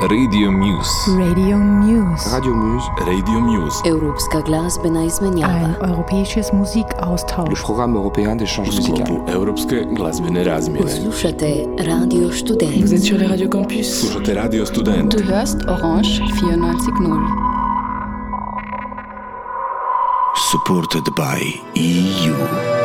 [0.00, 1.10] Radio Muse.
[1.18, 2.30] Radio Muse.
[2.32, 2.86] Radio Muse.
[3.06, 3.82] Radio Muse.
[3.84, 5.68] Europska glazbena Ein izmenjava.
[5.88, 7.62] europäisches Le Musikaustausch.
[7.62, 9.20] programme européen d'échange musical.
[9.34, 10.90] Europske glazbene razmjene.
[10.90, 12.92] Slušate Radio Vous Student.
[12.92, 14.00] êtes sur les radios campus.
[14.00, 15.10] Slušate Radio Student.
[15.16, 17.20] Du hörst Orange 94.0.
[20.50, 22.79] supported by EU.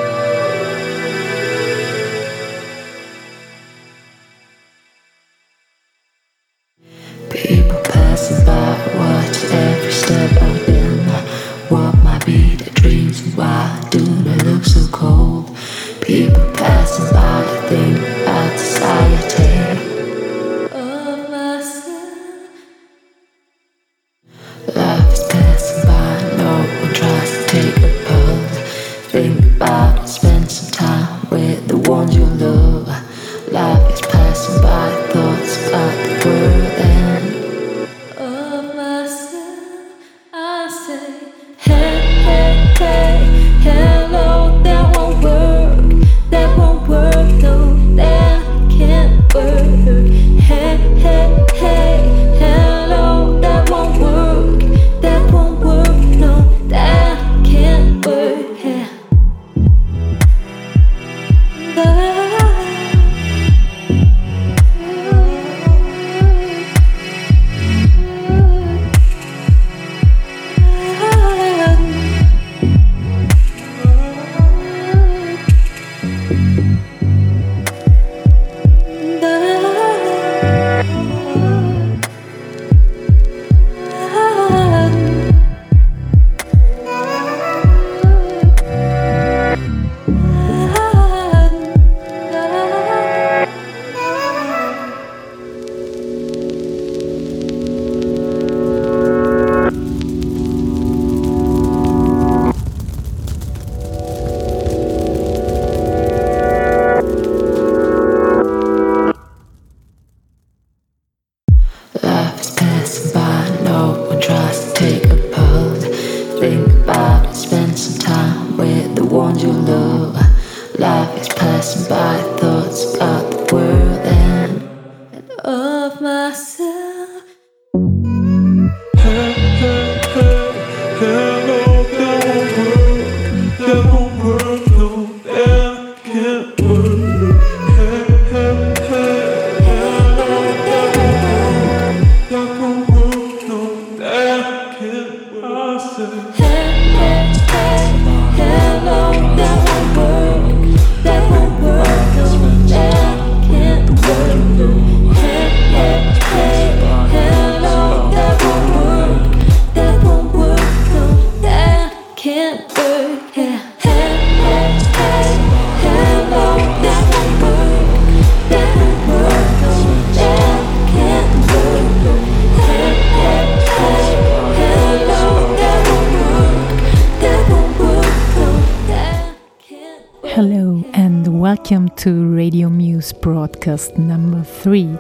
[183.76, 184.98] Broadcast number three.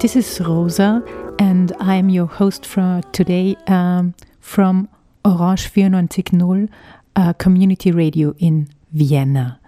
[0.00, 1.02] This is Rosa
[1.38, 4.88] and I am your host for today um, from
[5.26, 6.68] Orange 94.0
[7.16, 9.60] uh, community radio in Vienna.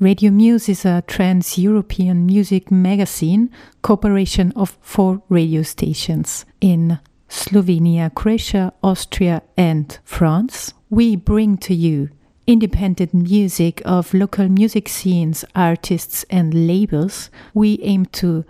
[0.00, 3.50] Radio Muse is a trans European music magazine
[3.80, 6.98] cooperation of four radio stations in
[7.30, 10.74] Slovenia, Croatia, Austria, and France.
[10.90, 12.10] We bring to you
[12.48, 17.30] independent music of local music scenes, artists, and labels.
[17.52, 18.44] We aim to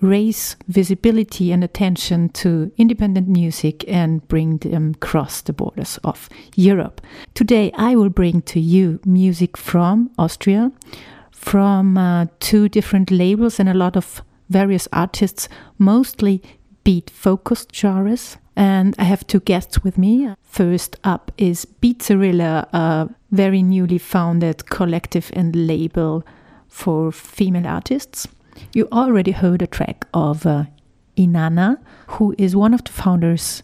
[0.00, 7.00] raise visibility and attention to independent music and bring them across the borders of Europe.
[7.32, 10.72] Today, I will bring to you music from Austria,
[11.30, 14.20] from uh, two different labels and a lot of
[14.50, 15.48] various artists,
[15.78, 16.42] mostly
[16.82, 18.36] beat focused genres.
[18.56, 20.32] And I have two guests with me.
[20.42, 26.24] First up is Beatzarilla, a very newly founded collective and label
[26.68, 28.28] for female artists.
[28.72, 30.64] You already heard a track of uh,
[31.16, 33.62] iNANA, who is one of the founders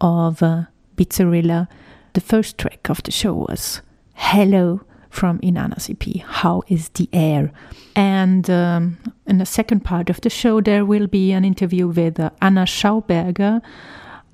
[0.00, 0.64] of uh,
[0.96, 1.68] Beatzarilla.
[2.14, 3.82] The first track of the show was
[4.14, 4.80] Hello
[5.10, 7.52] from iNANA's EP, How is the Air?
[7.94, 12.18] And um, in the second part of the show, there will be an interview with
[12.18, 13.60] uh, Anna Schauberger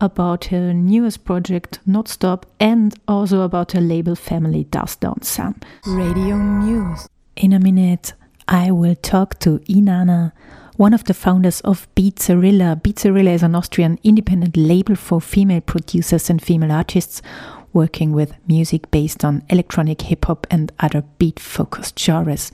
[0.00, 5.54] about her newest project, Nødstop, and also about her label family, Duzz Down San.
[5.86, 7.08] Radio Muse.
[7.36, 8.14] In a minute,
[8.48, 10.32] I will talk to iNANA
[10.76, 12.80] one of the founders of Beatzarilla.
[12.82, 17.22] Beatzarilla is an Austrian independent label for female producers and female artists
[17.72, 22.52] working with music based on electronic hip hop and other beat focused genres.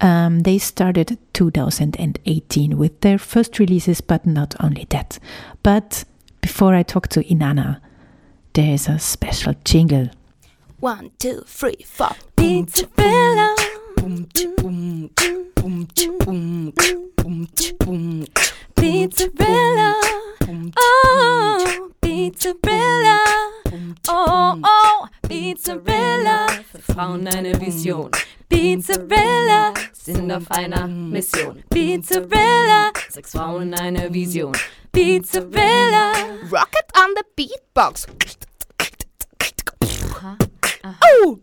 [0.00, 5.18] Um, they started 2018 with their first releases, but not only that.
[5.62, 6.04] But
[6.40, 7.80] before I talk to Inanna,
[8.52, 10.10] there is a special jingle.
[10.80, 12.10] One, two, three, four.
[12.36, 13.54] Pizza Bella.
[18.76, 19.94] Pizza Bella.
[20.86, 23.18] Oh, Pizza Bella.
[24.08, 26.46] Oh, oh, Pizza Bella.
[26.72, 28.10] Für Frauen eine Vision.
[28.48, 29.74] Pizza Bella.
[29.92, 31.62] Sind auf einer Mission.
[31.68, 32.90] Pizza Bella.
[33.10, 34.52] Sechs Frauen eine Vision.
[34.92, 36.38] Pizza Bella.
[36.50, 38.06] Rocket on the beatbox.
[41.02, 41.38] Oh!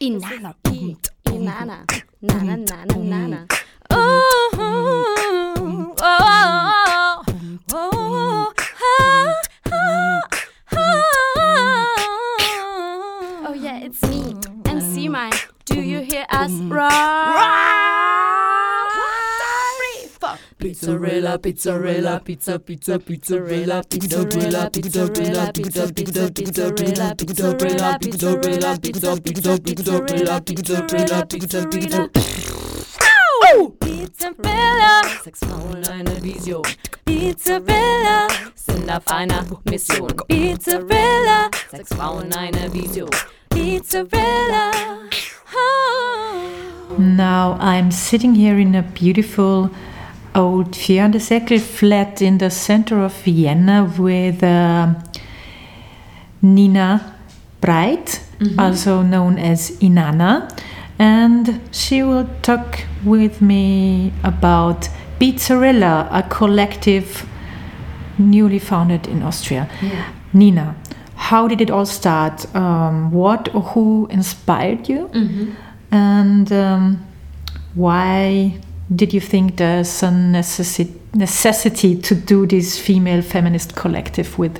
[0.00, 0.54] Inanna.
[1.26, 1.86] Inanna.
[2.22, 3.46] Nana, nana, nana.
[3.90, 7.22] Oh, oh, oh, oh,
[7.72, 8.52] oh,
[8.92, 9.34] ah,
[9.72, 10.22] ah,
[10.72, 10.86] ah.
[13.48, 14.34] Oh yeah, it's me,
[14.64, 15.32] MC Mine.
[15.64, 17.65] Do you hear us roar?
[20.66, 30.40] Pizzarella, pizzarella, pizza, pizza, pizzarella, pizzarella, pizzarella, pizza, pizza, pizzarella, pizzarella, pizzarella, pizza, pizza, pizzarella,
[30.40, 32.10] pizzarella, pizza, pizza.
[33.78, 36.62] Pizza Bella, sechs Frauen eine Vision.
[37.04, 38.26] Pizza Bella,
[38.56, 40.12] sind auf einer Mission.
[40.26, 43.08] Pizza Bella, sechs Frauen eine Vision.
[43.50, 44.72] Pizza Bella.
[45.54, 46.98] Oh.
[46.98, 49.70] Now I'm sitting here in a beautiful
[50.36, 54.94] old Vierandeseckel flat in the center of Vienna with uh,
[56.42, 57.14] Nina
[57.60, 58.20] Braith,
[58.58, 60.48] also known as iNANA,
[60.98, 64.88] and she will talk with me about
[65.18, 67.26] Beatzarilla, a collective
[68.18, 69.68] newly founded in Austria.
[70.32, 70.74] Nina,
[71.16, 72.46] how did it all start?
[72.54, 75.08] Um, what or who inspired you?
[75.90, 77.06] And um,
[77.74, 78.58] why
[78.94, 84.58] did you think there's a necessi- necessity to do this female feminist collective with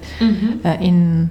[0.64, 1.30] uh, in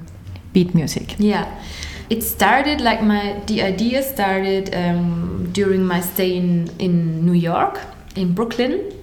[0.54, 1.16] beat music?
[1.18, 1.62] Yeah,
[2.10, 7.80] it started like my the idea started um, during my stay in in New York
[8.16, 8.94] in Brooklyn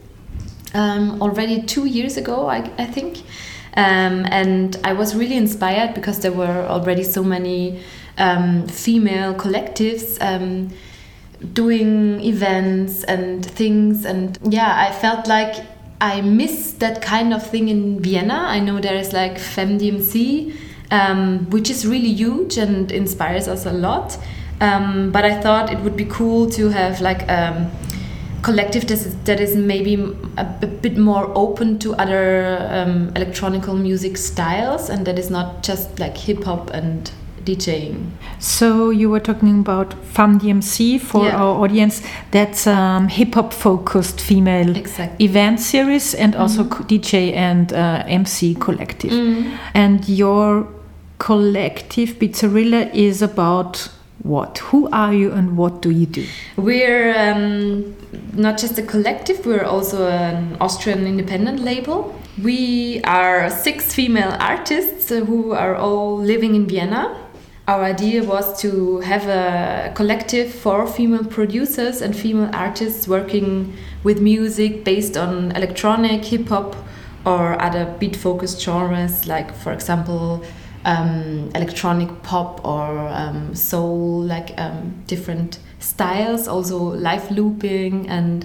[0.74, 3.18] um, already two years ago, I, I think.
[3.74, 7.80] Um, and I was really inspired because there were already so many
[8.18, 10.70] um, female collectives um,
[11.52, 14.04] doing events and things.
[14.04, 15.64] And yeah, I felt like
[16.00, 18.34] I miss that kind of thing in Vienna.
[18.34, 20.54] I know there is like FemDMC,
[20.90, 24.18] um, which is really huge and inspires us a lot.
[24.60, 27.70] Um, but I thought it would be cool to have like a
[28.42, 29.94] collective that is, that is maybe
[30.36, 35.98] a bit more open to other um, electronical music styles and that is not just
[36.00, 37.12] like hip hop and
[37.44, 38.10] DJing.
[38.38, 41.36] So you were talking about FemDMC for Yeah.
[41.42, 42.02] our audience.
[42.30, 45.24] That's um, hip hop focused female Exactly.
[45.26, 49.12] event series and also co- DJ and uh, MC collective.
[49.74, 50.66] And your
[51.18, 53.88] collective Beatzarilla is about
[54.22, 54.58] what?
[54.58, 56.24] Who are you and what do you do?
[56.56, 57.94] We're um,
[58.34, 62.14] not just a collective, we're also an Austrian independent label.
[62.42, 67.16] We are six female artists who are all living in Vienna.
[67.68, 74.20] Our idea was to have a collective for female producers and female artists working with
[74.20, 76.74] music based on electronic, hip hop,
[77.24, 80.42] or other beat focused genres, like, for example,
[80.84, 88.44] um, electronic pop or um, soul, like um, different styles, also live looping and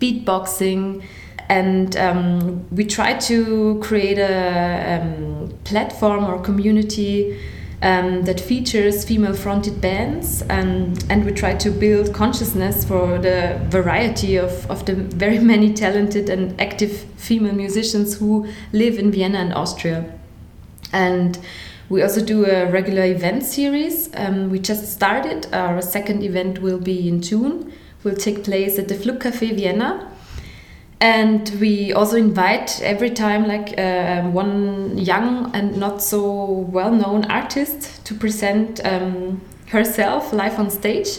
[0.00, 1.02] beatboxing.
[1.48, 7.36] And um, we try to create a um, platform or community
[7.84, 13.60] um, that features female fronted bands and, and we try to build consciousness for the
[13.68, 19.38] variety of, of the very many talented and active female musicians who live in Vienna
[19.38, 20.18] and Austria.
[20.92, 21.38] And
[21.90, 24.08] we also do a regular event series.
[24.14, 25.46] Um, we just started.
[25.52, 27.70] Our second event will be in June.
[28.02, 30.10] Will take place at the Fluc Café Vienna.
[31.04, 38.02] And we also invite every time like uh, one young and not so well-known artist
[38.06, 41.18] to present um, herself live on stage.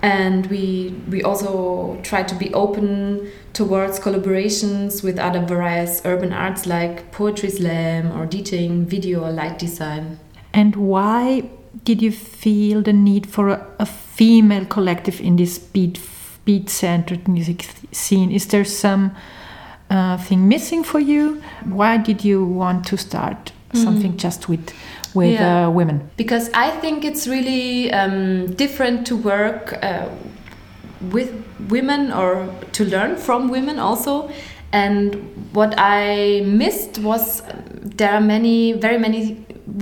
[0.00, 6.64] And we we also try to be open towards collaborations with other various urban arts
[6.64, 10.18] like poetry slam or DJing, video or light design.
[10.54, 11.50] And why
[11.84, 15.98] did you feel the need for a, a female collective in this beat
[16.54, 17.58] beat-centered music
[17.92, 18.30] scene.
[18.32, 19.10] Is there some
[19.90, 21.40] uh, thing missing for you?
[21.64, 24.66] Why did you want to start something just with
[25.14, 25.66] with Yeah.
[25.66, 25.98] uh, women?
[26.16, 30.08] because I think it's really um, different to work uh,
[31.14, 31.30] with
[31.68, 34.30] women or to learn from women also.
[34.72, 35.14] And
[35.52, 37.62] what I missed was um,
[37.98, 39.22] there are many, very many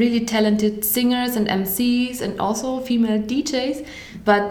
[0.02, 3.86] really talented singers and MCs and also female DJs.
[4.24, 4.48] But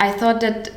[0.00, 0.70] I thought that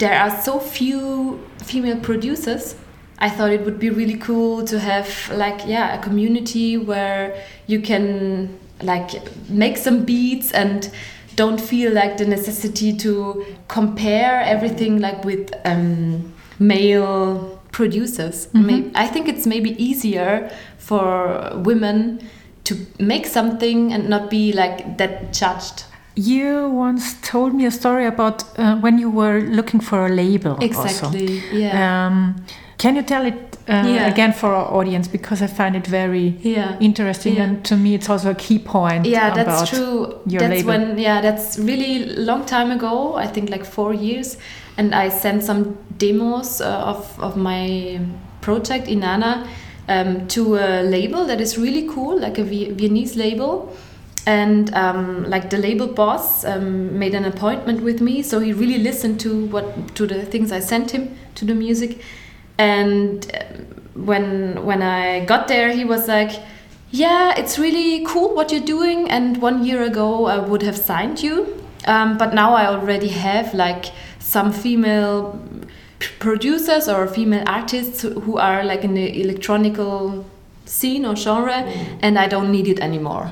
[0.00, 2.74] there are so few female producers.
[3.18, 7.80] I thought it would be really cool to have like yeah a community where you
[7.80, 9.10] can like
[9.48, 10.90] make some beats and
[11.36, 18.48] don't feel like the necessity to compare everything like with um, male producers.
[18.54, 22.20] May- I think it's maybe easier for women
[22.64, 25.84] to make something and not be like that judged.
[26.28, 30.52] You once told me a story about uh, when you were looking for a label.
[30.52, 30.64] also.
[30.64, 31.42] Exactly.
[31.52, 32.06] Yeah.
[32.06, 32.36] Um,
[32.78, 34.06] can you tell it uh, Yeah.
[34.12, 36.76] again for our audience because I find it very Yeah.
[36.80, 37.44] interesting, Yeah.
[37.44, 39.06] and to me it's also a key point.
[39.06, 40.68] yeah that's true your that's label.
[40.72, 41.92] when yeah that's really
[42.28, 44.28] long time ago i think like four years
[44.78, 45.60] and i sent some
[45.98, 48.00] demos uh, of, of my
[48.40, 49.32] project iNANA
[49.94, 53.52] um, to a label that is really cool like a viennese label
[54.26, 58.78] and um, like the label boss um, made an appointment with me so he really
[58.78, 62.02] listened to what to the things i sent him to the music.
[62.58, 66.32] And um, when when i got there he was like
[66.90, 71.22] yeah it's really cool what you're doing and one year ago i would have signed
[71.22, 71.56] you.
[71.86, 73.86] Um, but now i already have like
[74.18, 75.38] some female
[76.18, 80.24] producers or female artists who- who are like in the electronical
[80.66, 81.64] scene or genre
[82.02, 83.30] and i don't need it anymore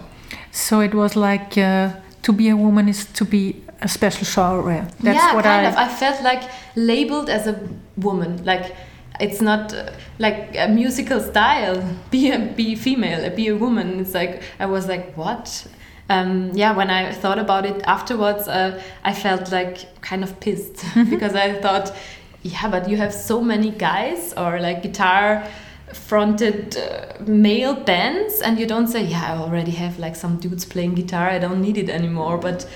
[0.59, 4.91] So it was like uh, to be a woman is to be a special genre.
[5.00, 5.71] That's yeah, what kind I.
[5.71, 5.77] of.
[5.77, 6.43] I felt like
[6.75, 7.57] labeled as a
[7.97, 8.45] woman.
[8.45, 8.75] Like
[9.21, 11.79] it's not uh, like a musical style.
[12.11, 13.31] Be a be female.
[13.31, 14.00] Be a woman.
[14.00, 15.67] It's like I was like what.
[16.11, 20.83] Um, yeah, when I thought about it afterwards, uh, I felt like kind of pissed
[21.11, 21.95] because I thought,
[22.43, 25.47] yeah, but you have so many guys or like guitar
[25.92, 30.64] fronted uh, male bands and you don't say yeah i already have like some dudes
[30.64, 32.66] playing guitar i don't need it anymore but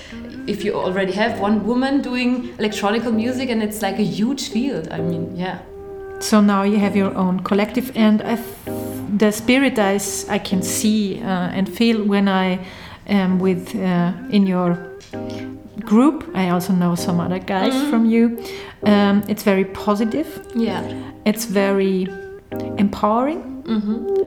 [0.47, 4.87] if you already have one woman doing electronical music and it's like a huge field
[4.91, 5.57] i mean yeah
[6.19, 8.19] So now you have your own collective, and
[9.19, 12.59] the spirit I, s- I can see uh, and feel when I
[13.07, 14.77] am with uh, in your
[15.85, 16.23] group.
[16.33, 18.37] I also know some other guys from you.
[18.83, 20.27] Um, it's very positive.
[20.55, 20.81] yeah
[21.25, 22.07] It's very
[22.77, 23.63] empowering.
[23.63, 24.23] Mm-hmm.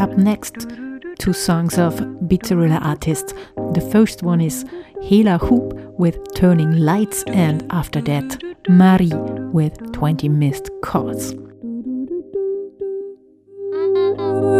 [0.00, 0.66] Up next,
[1.18, 1.94] two songs of
[2.28, 3.32] Beatzarilla artists.
[3.72, 4.64] The first one is
[5.02, 9.12] Helahoop with Turning Lights, and after that, Marie
[9.52, 11.34] with 20 Missed Calls.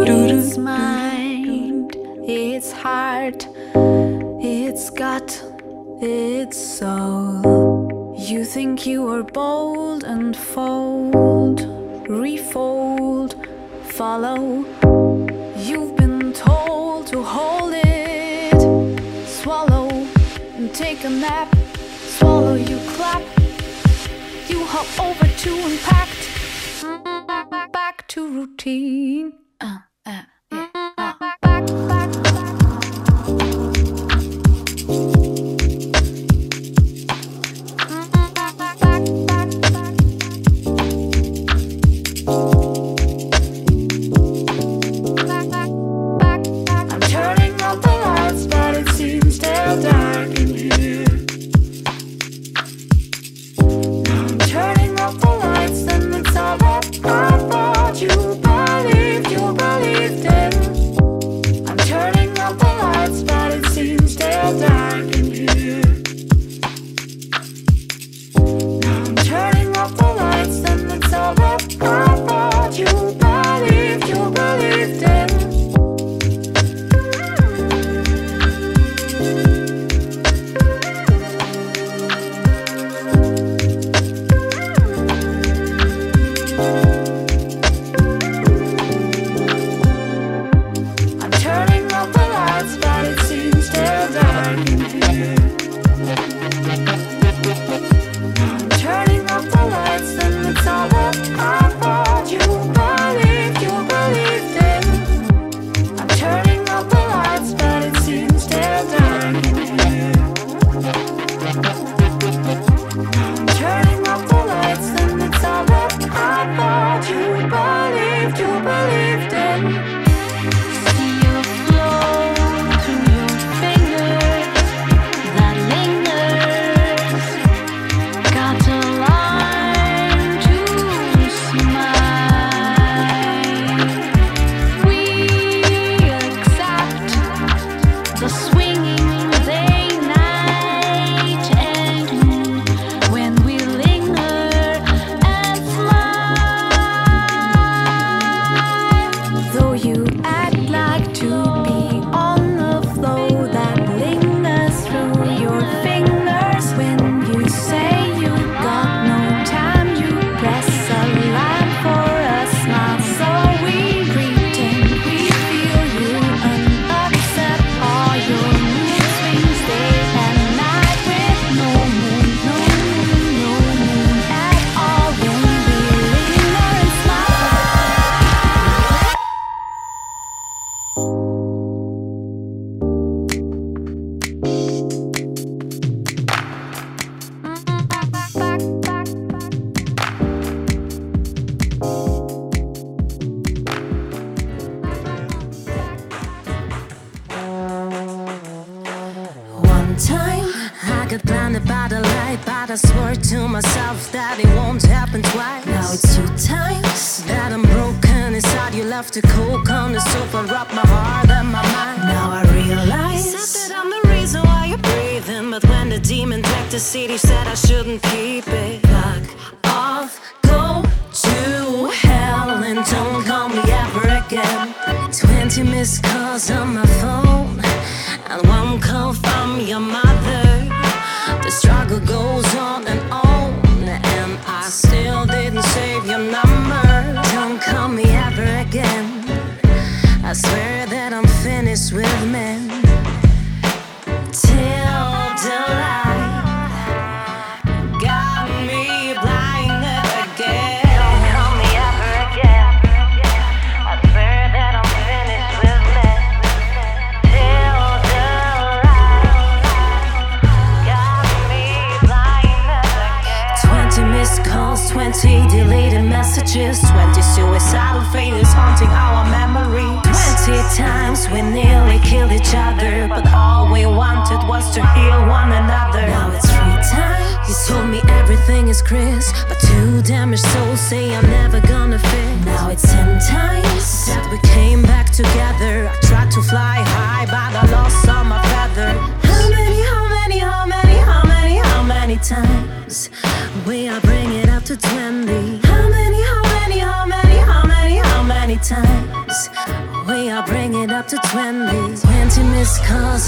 [0.05, 1.95] It's mind,
[2.27, 3.47] it's heart,
[4.41, 5.43] it's gut,
[6.01, 7.82] it's soul.
[8.23, 11.59] You think you are bold and fold,
[12.07, 13.35] refold,
[13.83, 14.63] follow.
[15.57, 19.89] You've been told to hold it, swallow
[20.55, 21.53] and take a nap.
[22.15, 23.23] Swallow, you clap,
[24.47, 26.23] you hop over to impact
[27.73, 29.33] back to routine.
[29.59, 29.79] Uh,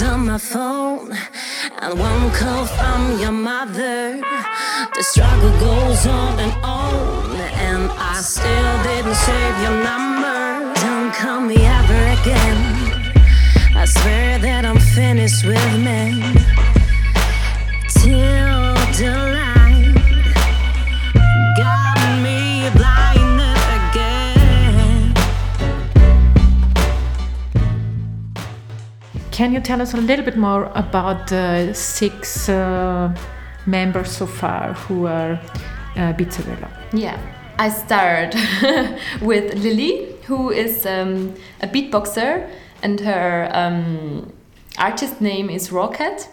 [0.01, 1.11] on my phone,
[1.79, 4.19] and one call from your mother.
[4.95, 7.35] The struggle goes on and on,
[7.67, 10.73] and I still didn't save your number.
[10.81, 12.61] Don't call me ever again.
[13.75, 16.19] I swear that I'm finished with men.
[17.87, 19.34] Till the
[29.35, 33.13] Can you tell us a little bit more about the six uh,
[33.65, 35.33] members so far who are
[35.97, 36.69] uh, Beatzarilla?
[36.93, 37.19] Yeah,
[37.59, 38.33] I start
[39.21, 42.49] with Lily, who is um, a beatboxer,
[42.81, 44.31] and her um,
[44.77, 46.29] artist name is Rocket.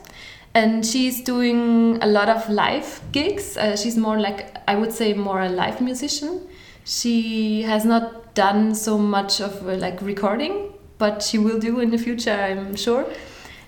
[0.54, 3.56] And she's doing a lot of live gigs.
[3.56, 6.40] Uh, she's more like, I would say, more a live musician.
[6.84, 11.90] She has not done so much of uh, like recording, but she will do in
[11.90, 13.04] the future, I'm sure.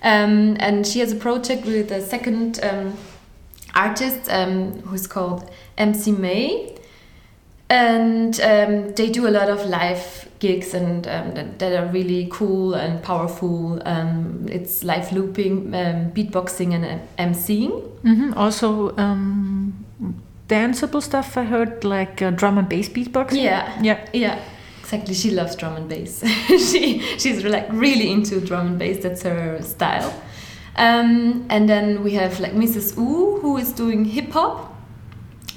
[0.02, 2.96] Um, and she has a project with a second um,
[3.74, 6.76] artist um, who's called MC May
[7.68, 12.28] and um, they do a lot of live gigs and um, that, that are really
[12.30, 13.82] cool and powerful.
[13.84, 15.72] Um, it's live looping,
[16.14, 17.72] beatboxing, and uh, emceeing.
[18.02, 19.84] hmm Also, um,
[20.48, 21.36] danceable stuff.
[21.36, 23.42] I heard like uh, drum and bass beatboxing.
[23.42, 24.38] Yeah, yeah, yeah.
[24.84, 26.22] Exactly, she loves drum and bass.
[26.70, 29.02] she she's like really into drum and bass.
[29.02, 30.12] That's her style.
[30.76, 34.74] Um, and then we have like Misses U, who is doing hip hop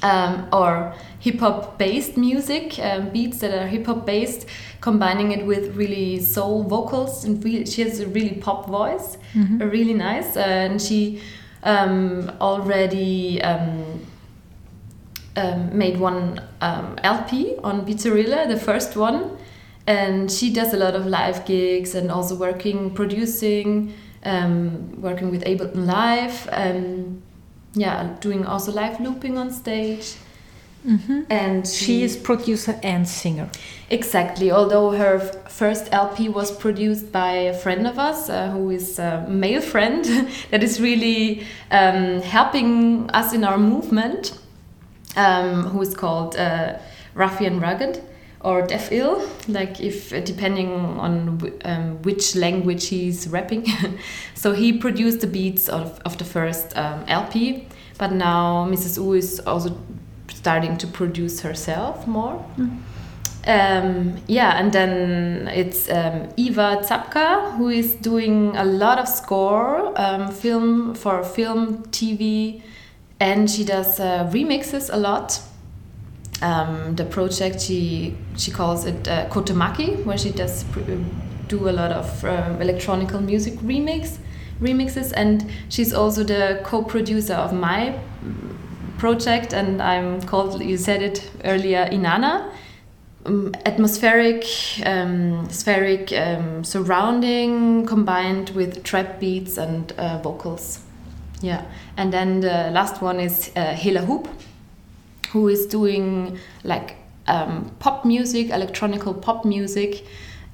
[0.02, 4.46] um, or hip hop based music, um, beats that are hip hop based,
[4.80, 7.26] combining it with really soul vocals.
[7.26, 9.62] And really, she has a really pop voice, Mhm.
[9.62, 10.38] uh, really nice.
[10.38, 11.22] and she
[11.64, 13.42] um, already
[15.38, 19.38] um, made one um, LP on Beatzarilla, the first one.
[19.86, 23.94] And she does a lot of live gigs and also working, producing,
[24.26, 26.50] um, working with Ableton Live.
[26.52, 27.22] Um,
[27.74, 30.16] yeah, doing also live looping on stage.
[30.86, 31.26] Mhm.
[31.30, 33.50] And She is producer and singer.
[33.90, 34.52] Exactly.
[34.52, 39.26] Although her first LP was produced by a friend of us, uh, who is a
[39.28, 40.06] male friend,
[40.52, 44.34] that is really um, helping us in our movement,
[45.16, 46.78] um, who is called uh,
[47.14, 48.04] Ruffian Rugged
[48.42, 53.66] or Def Ill, like if uh, depending on w- um, which language he's rapping.
[54.36, 57.68] so he produced the beats of, of the first um, LP,
[57.98, 59.76] but now Misses U is also
[60.30, 62.46] starting to produce herself more.
[63.48, 69.94] Um, yeah, and then it's um, Eva Zapka who is doing a lot of score
[70.00, 72.62] um, film for film, TV,
[73.20, 75.40] and she does uh, remixes a lot.
[76.42, 80.82] Um, the project she she calls it uh, Kotomaki, where she does pr-
[81.48, 84.18] do a lot of um, electronical music remix
[84.62, 87.98] remixes, and she's also the co-producer of my
[89.00, 92.52] project, and I'm called you said it earlier iNANA
[93.28, 94.46] um, atmospheric,
[94.86, 100.80] um, spheric um, surrounding combined with trap beats and uh, vocals.
[101.42, 101.66] Yeah,
[101.98, 104.28] and then the last one is uh, Helahoop,
[105.30, 106.96] who is doing like
[107.28, 110.06] um, pop music, electronical pop music,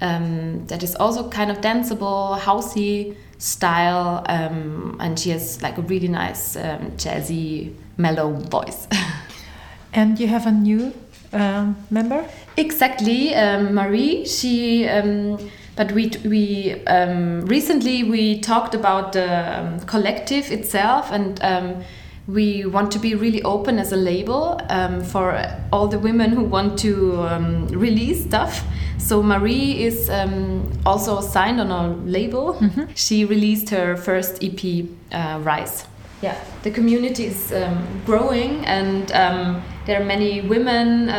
[0.02, 5.82] um, that is also kind of danceable, housey style, um, and she has like a
[5.82, 8.88] really nice um, jazzy, mellow voice.
[9.94, 10.92] And you have a new
[11.32, 12.28] um, member?
[12.58, 14.26] Exactly, um, Marie.
[14.26, 15.38] She, um,
[15.76, 21.84] but we we um, recently we talked about the um, collective itself, and um,
[22.28, 25.36] we want to be really open as a label um, for
[25.72, 28.64] all the women who want to um, release stuff.
[28.98, 32.58] So Marie is um, also signed on a label.
[32.96, 35.86] She released her first EP, uh, Rise.
[36.22, 41.10] Yeah, the community is um, growing, and um, there are many women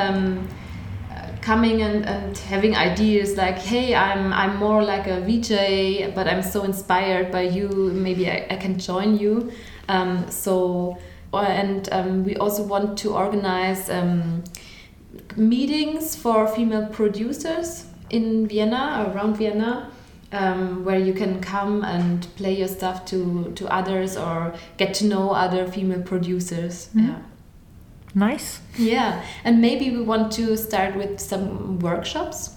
[1.45, 6.43] coming and, and having ideas like, "Hey, I'm I'm more like a VJ, but I'm
[6.43, 7.69] so inspired by you.
[7.69, 9.53] Maybe I, I can join you."
[9.89, 10.97] Um, so,
[11.35, 14.45] uh, and um, we also want to organize um,
[15.37, 19.91] meetings for female producers in Vienna, around Vienna,
[20.33, 25.05] um, where you can come and play your stuff to, to others or get to
[25.05, 26.89] know other female producers.
[26.95, 27.19] Yeah.
[28.14, 28.61] Nice.
[28.79, 32.50] Yeah, and maybe we want to start with some workshops,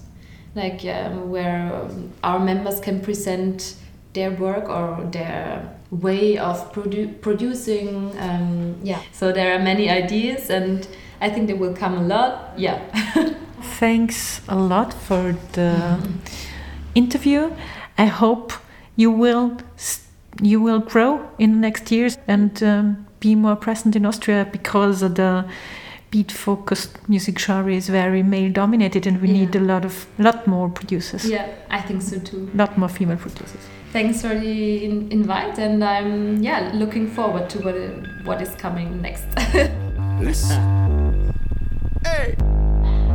[0.56, 3.76] like um, where um, our members can present
[4.14, 8.18] their work or their way of produ- producing.
[8.20, 10.88] Um, yeah, so there are many ideas, and
[11.22, 12.54] I think they will come a lot.
[12.58, 12.80] Yeah.
[13.80, 16.00] Thanks a lot for the
[16.94, 17.52] interview.
[17.98, 18.54] I hope
[18.96, 19.58] you will
[20.42, 25.02] you will grow in the next years and um, be more present in Austria because
[25.02, 25.46] of the
[26.10, 30.48] beat focused music genre is very male dominated and we need a lot of lot
[30.48, 31.30] more producers.
[31.30, 32.50] yeah, I think so too.
[32.54, 33.62] lot more female producers.
[33.92, 37.76] Thanks for the in- invite, and I'm yeah looking forward to what
[38.26, 39.26] what is coming next.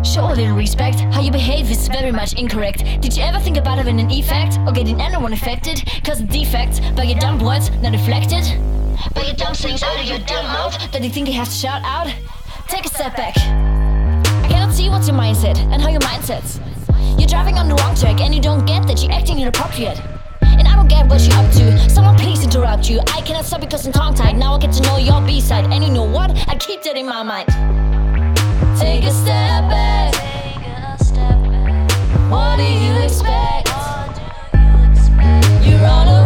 [0.05, 1.01] Show a little respect.
[1.15, 2.85] How you behave is very much incorrect.
[3.01, 5.83] Did you ever think about having an effect or getting anyone affected?
[6.05, 8.45] Cause the defects by your dumb words not reflected.
[9.15, 11.55] By your dumb things out of your dumb mouth that you think you have to
[11.55, 12.13] shout out.
[12.69, 13.37] Take a step back.
[13.37, 16.61] I cannot see what's your mindset and how your mindset's.
[17.19, 20.01] You're driving on the wrong track and you don't get that you're acting inappropriate.
[20.41, 21.91] And I don't get what you're up to.
[21.91, 23.01] Someone please interrupt you.
[23.09, 24.37] I cannot stop because I'm tongue tied.
[24.37, 25.65] Now I get to know your B side.
[25.73, 26.31] And you know what?
[26.49, 27.49] I keep that in my mind.
[28.79, 30.15] Take a step back.
[32.31, 33.69] What do you expect?
[35.65, 36.22] You're on the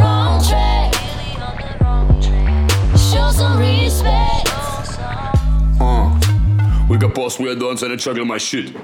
[3.46, 4.48] some respect.
[5.80, 8.74] Uh, we got boss weird dons and I juggle my shit.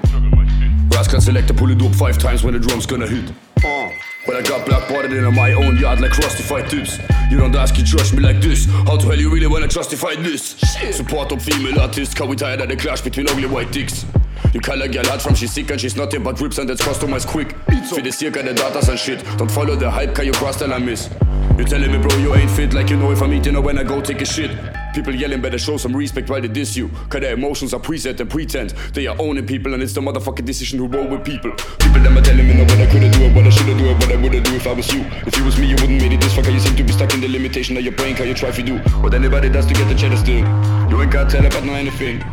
[0.91, 3.29] Ras can select to pull it up five times when the drum's gonna hit.
[3.63, 3.89] Uh,
[4.25, 6.97] but I got black blackboarded in my own yard like rustified tips.
[7.29, 8.65] You don't ask, you trust me like this.
[8.65, 10.55] How the hell you really wanna justify this?
[10.91, 14.05] Support of female artists, cause we tired of the clash between ugly white dicks.
[14.53, 17.27] You call a girl from she's sick and she's not but rips and that's customized
[17.27, 17.55] quick.
[17.89, 19.23] For the circa the datas and shit.
[19.37, 21.09] Don't follow the hype, cause you cross tell I miss.
[21.57, 23.77] You telling me, bro, you ain't fit like you know if I'm eating or when
[23.77, 24.51] I go take a shit.
[24.93, 26.89] People yelling better show some respect while they diss you.
[27.09, 28.71] Cause their emotions are preset and pretend.
[28.93, 31.51] They are owning people and it's the motherfucking decision who roll with people.
[31.79, 33.85] People them are telling me no what I could've do it, what I should've do
[33.85, 35.01] it, what I would've do if I was you.
[35.27, 36.91] If you was me, you wouldn't made it this far, cause you seem to be
[36.91, 39.65] stuck in the limitation of your brain, cause you try to do what anybody does
[39.65, 40.45] to get the cheddar still.
[40.89, 42.23] You ain't gotta tell about no anything.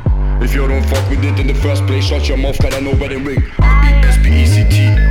[0.43, 2.81] If you don't fuck with it in the first place, shut your mouth, cause I
[2.81, 3.43] know where they ring.
[3.61, 5.10] R-E-S-P-E-C-T, but then let me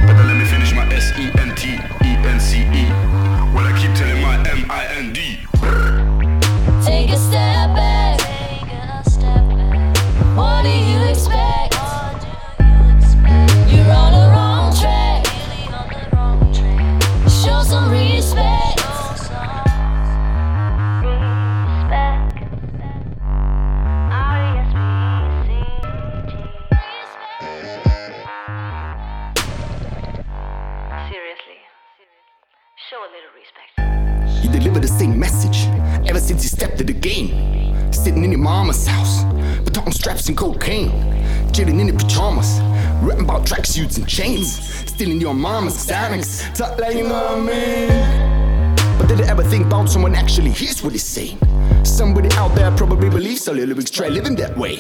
[41.52, 42.60] Chilling in your pajamas,
[43.02, 44.60] rapping about tracksuits and chains.
[44.90, 48.98] Stealing your mama's Xanax, talk like you know what I mean.
[48.98, 51.38] But did I ever think about someone actually hears what he's saying?
[51.84, 54.78] Somebody out there probably believes all your lyrics, try living that way.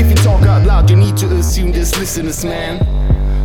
[0.00, 2.78] If you talk out loud, you need to assume this listeners, man.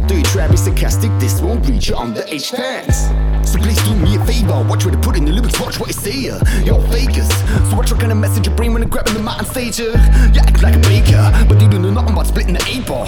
[0.08, 1.12] Do you try be sarcastic?
[1.19, 3.26] This won't reach your underage fans.
[3.62, 5.93] Please do me a favor, watch what they put in the lyrics, watch what you
[5.93, 6.20] say.
[6.63, 7.30] You're fakers.
[7.70, 9.80] So watch what kind of message you bring when you're grabbing the mic on stage.
[9.80, 13.08] You act like a baker, but you don't know nothing about splitting the eight ball.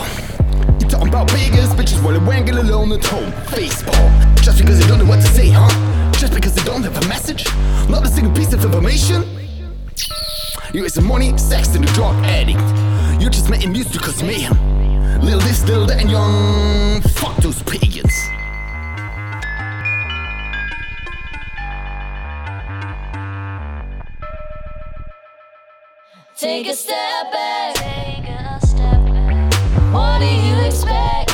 [0.80, 3.32] You talking about beggars, bitches while wangling alone at home.
[3.56, 4.10] Baseball.
[4.42, 5.70] Just because you don't know what to say, huh?
[6.20, 7.46] just because they don't have a message,
[7.88, 9.24] not a single piece of information.
[10.74, 12.60] You is a money, sex, and a drug addict.
[13.22, 15.22] You're just making music because mayhem.
[15.22, 17.02] Little this, little that, and young.
[17.02, 18.14] Fuck those pagans.
[26.40, 27.76] Take a step back.
[29.92, 31.32] What do you expect?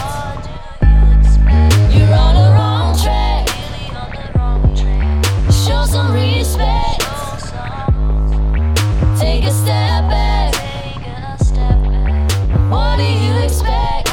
[1.94, 3.48] You're on the wrong track.
[5.52, 7.02] Show some respect.
[9.20, 10.56] Take a step back.
[12.72, 14.10] What do you expect?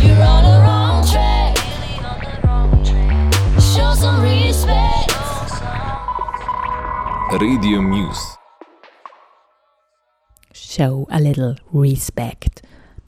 [0.00, 1.56] You're on the wrong track.
[3.58, 5.10] Show some respect.
[7.40, 8.31] Radio Muse.
[10.82, 12.60] Show a little respect.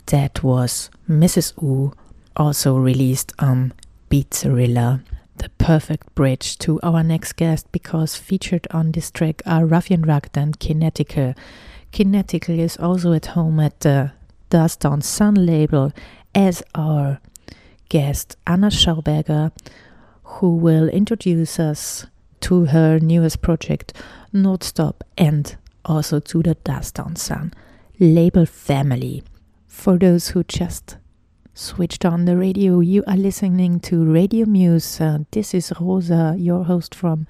[0.06, 1.92] That was Misses U,
[2.37, 3.72] also released on
[4.08, 5.02] Beatzarilla.
[5.38, 10.38] The perfect bridge to our next guest because featured on this track are Ruffian Rugged
[10.38, 11.34] and Kinetical.
[11.90, 14.12] Kinetical is also at home at the
[14.50, 15.92] Duzz Down San label
[16.32, 17.18] as our
[17.88, 19.50] guest Anna Schauberger,
[20.22, 22.06] who will introduce us
[22.42, 23.92] to her newest project,
[24.32, 27.52] Nødstop, and also to the Duzz Down San
[27.98, 29.22] label family.
[29.66, 30.96] For those who just
[31.54, 35.00] switched on the radio, you are listening to Radio Muse.
[35.00, 37.26] Uh, this is Rosa, your host from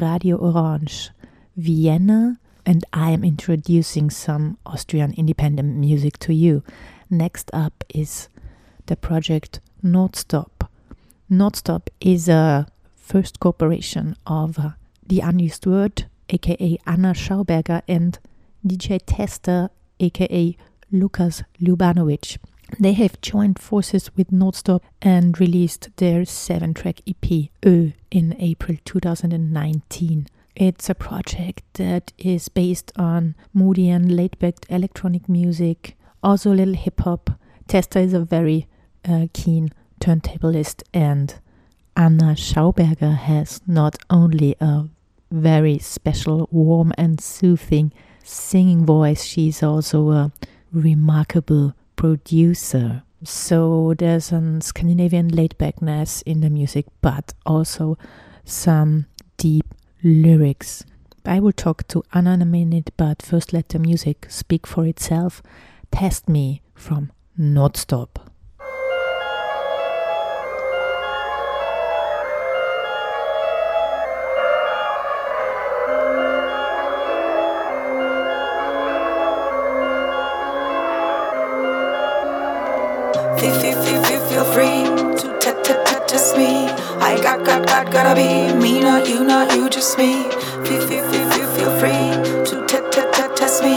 [0.00, 1.10] Radio Orange,
[1.56, 6.64] Vienna, and I am introducing some Austrian independent music to you.
[7.08, 8.28] Next up is
[8.86, 10.68] the project Nødstop.
[11.30, 14.70] Nødstop is a first cooperation of uh,
[15.06, 18.18] the Unused Word, aka Anna Schauberger, and
[18.66, 20.56] DJ Testa, aka
[20.90, 22.38] Lukas Lubanovic.
[22.78, 28.76] They have joined forces with Nødstop and released their seven track EP Ö in April
[28.84, 30.26] 2019.
[30.54, 36.54] It's a project that is based on moody and laid back electronic music, also a
[36.54, 37.30] little hip hop.
[37.68, 38.66] Testa is a very
[39.08, 41.34] uh, keen turntablist, and
[41.96, 44.88] Anna Schauberger has not only a
[45.30, 47.92] very special, warm, and soothing
[48.28, 50.32] singing voice, she's also a
[50.72, 53.02] remarkable producer.
[53.24, 57.98] So there's a Scandinavian laid backness in the music, but also
[58.44, 60.84] some deep lyrics.
[61.24, 64.86] I will talk to Anna in a minute, but first let the music speak for
[64.86, 65.42] itself.
[65.90, 68.27] Test Me from Nødstop.
[83.38, 84.82] Feel, feel, feel, feel, feel free
[85.14, 86.66] to t t t test me.
[86.98, 90.24] I got, got, got, gotta be me, not you, not you, just me.
[90.66, 92.10] Feel, feel, feel, feel, feel free
[92.48, 93.76] to t t t test me.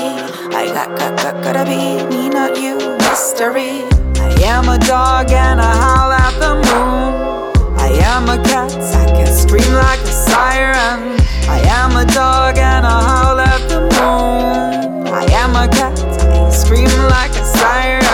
[0.50, 1.78] I got, got, got, gotta be
[2.10, 3.86] me, not you, mystery.
[4.18, 7.78] I am a dog and I howl at the moon.
[7.78, 11.20] I am a cat, I can scream like a siren.
[11.48, 15.08] I am a dog and I howl at the moon.
[15.14, 18.11] I am a cat, I can scream like a siren.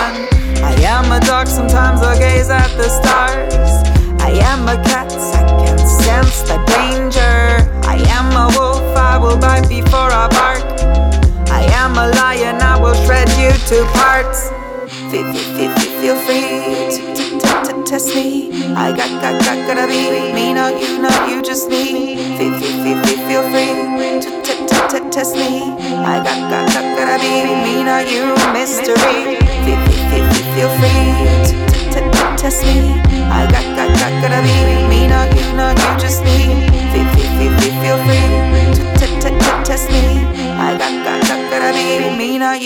[0.98, 3.54] Am a dog, sometimes I gaze at the stars.
[4.20, 7.62] I am a cat, I can sense the danger.
[7.86, 10.66] I am a wolf, I will bite before I bark.
[11.54, 14.50] I am a lion, I will shred you to parts.
[15.14, 18.74] Feel, feel, feel, free to, test me.
[18.74, 22.18] I got, got, got, gotta be me, not you, not you, just me.
[22.40, 22.98] Feel, feel,
[23.30, 25.62] feel, free to, test me.
[25.62, 29.47] I got, got, got, gotta be me, not you, mystery.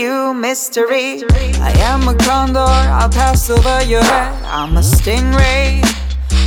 [0.01, 1.23] You, mystery.
[1.61, 4.33] I am a condor, I'll pass over your head.
[4.45, 5.81] I'm a stingray.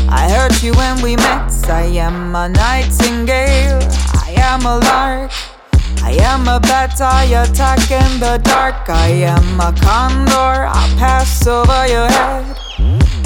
[0.08, 1.52] I hurt you when we met.
[1.68, 3.80] I am a nightingale.
[4.26, 5.30] I am a lark.
[6.02, 8.88] I am a bat, I attack in the dark.
[8.88, 12.44] I am a condor, I'll pass over your head.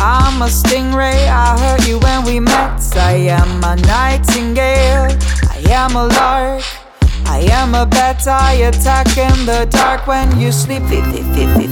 [0.01, 2.81] I'm a stingray, I hurt you when we met.
[2.97, 5.11] I am a nightingale,
[5.51, 6.88] I am a lark.
[7.31, 7.87] I am a
[8.27, 10.83] I attack in the dark when you sleep.
[10.85, 11.23] Feel, feel,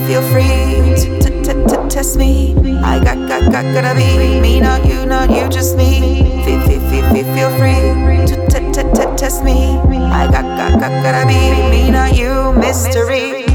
[0.07, 0.95] feel, free
[1.43, 2.55] to, test me.
[2.85, 6.45] I got, got, got, gotta be me, not you, not you, just me.
[6.45, 9.79] Feel, feel, feel, free to, test me.
[9.79, 11.35] I got, got, got, gotta be
[11.71, 13.47] me, not you, mystery.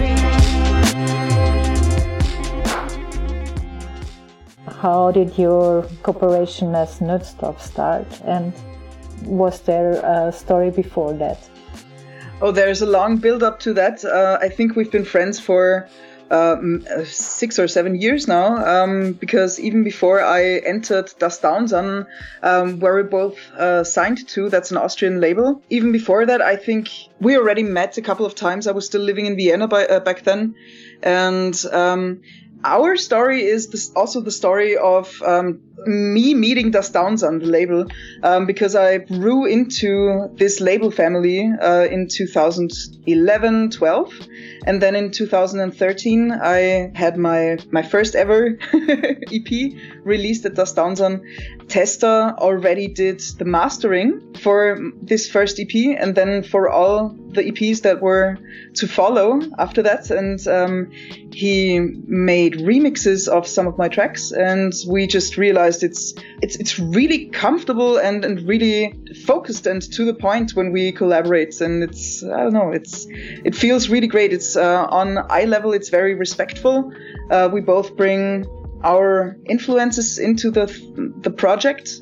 [4.81, 8.07] How did your cooperation as Nødstop start?
[8.25, 8.53] And
[9.23, 11.50] was there a story before that?
[12.43, 14.03] Oh, there's a long build up to that.
[14.03, 15.87] Uh, I think we've been friends for
[16.31, 22.07] um, six or seven years now, um, because even before I entered Duzz Down San,
[22.41, 25.61] um, where we both uh, signed to, that's an Austrian label.
[25.69, 28.65] Even before that, I think we already met a couple of times.
[28.65, 30.55] I was still living in Vienna by, uh, back then,
[31.03, 32.21] and um,
[32.63, 37.45] our story is this, also the story of um, me meeting Duzz Down San the
[37.45, 37.85] label
[38.23, 44.13] um, because I grew into this label family uh, in 2011 12
[44.67, 50.95] and then in 2013 I had my my first ever EP released at Duzz Down
[50.95, 51.21] San
[51.67, 57.83] Testa already did the mastering for this first EP and then for all the EPs
[57.83, 58.37] that were
[58.73, 60.11] to follow after that.
[60.11, 60.91] And um,
[61.31, 66.79] he made remixes of some of my tracks and we just realized it's it's it's
[66.79, 68.93] really comfortable and, and really
[69.25, 71.61] focused and to the point when we collaborate.
[71.61, 74.33] And it's I don't know it's it feels really great.
[74.33, 76.91] It's uh, on eye level it's very respectful.
[77.29, 78.45] Uh, we both bring
[78.83, 80.65] our influences into the
[81.21, 82.01] the project.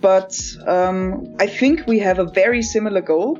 [0.00, 0.34] But
[0.66, 3.38] um, I think we have a very similar goal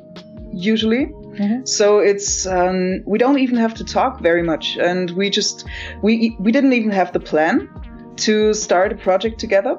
[0.52, 1.06] usually.
[1.06, 1.64] Mm-hmm.
[1.64, 5.64] So it's um, we don't even have to talk very much, and we just
[6.02, 7.68] we we didn't even have the plan
[8.16, 9.78] to start a project together.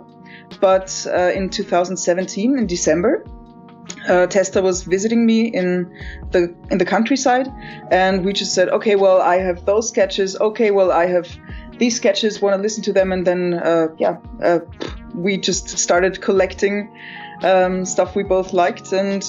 [0.60, 3.26] But uh, in 2017, in December,
[4.08, 5.92] uh, Testa was visiting me in
[6.32, 7.48] the in the countryside,
[7.92, 10.36] and we just said, okay, well, I have those sketches.
[10.40, 11.28] Okay, well, I have
[11.78, 12.42] these sketches.
[12.42, 13.12] Want to listen to them?
[13.12, 14.60] And then, uh, yeah, uh,
[15.16, 16.96] we just started collecting
[17.44, 19.26] um, stuff we both liked, and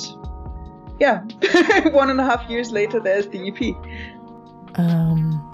[1.01, 1.23] yeah,
[1.91, 3.77] one and a half years later, there's the EP.
[4.77, 5.54] Um,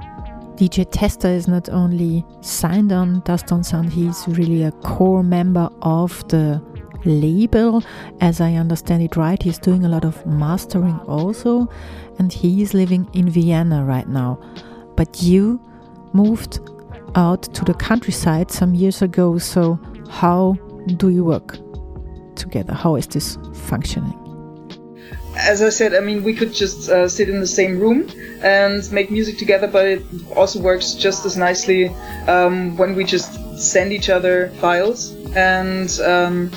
[0.61, 5.70] DJ Testa is not only signed on Duzz Down San, he's really a core member
[5.81, 6.62] of the
[7.07, 7.83] label.
[8.20, 11.66] As I understand it right, he's doing a lot of mastering also,
[12.18, 14.38] and he is living in Vienna right now.
[14.96, 15.59] But you
[16.12, 16.61] moved
[17.14, 20.59] out to the countryside some years ago, so how
[20.99, 21.57] do you work
[22.35, 22.75] together?
[22.75, 24.19] How is this functioning?
[25.37, 28.09] As I said, I mean, we could just uh, sit in the same room
[28.43, 30.03] and make music together, but it
[30.37, 31.88] also works just as nicely
[32.27, 35.12] um, when we just send each other files.
[35.37, 36.51] And um,